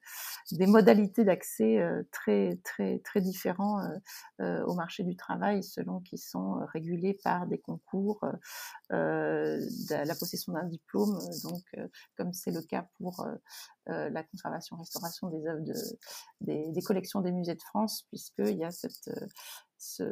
[0.53, 1.83] des modalités d'accès
[2.13, 3.81] très très très différents
[4.39, 8.25] au marché du travail selon qu'ils sont régulés par des concours,
[8.91, 11.19] la possession d'un diplôme.
[11.45, 11.63] Donc
[12.17, 13.27] comme c'est le cas pour
[13.87, 15.75] la conservation restauration des œuvres de,
[16.43, 19.11] des, des collections des musées de France puisqu'il y a cette
[19.79, 20.03] ce,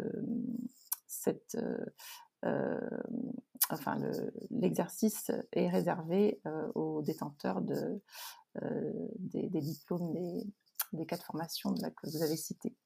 [1.57, 1.85] euh,
[2.45, 2.81] euh,
[3.71, 3.99] enfin,
[4.51, 8.01] l'exercice est réservé euh, aux détenteurs de,
[9.19, 10.47] des, diplômes des,
[10.93, 12.77] des quatre formations que vous avez citées.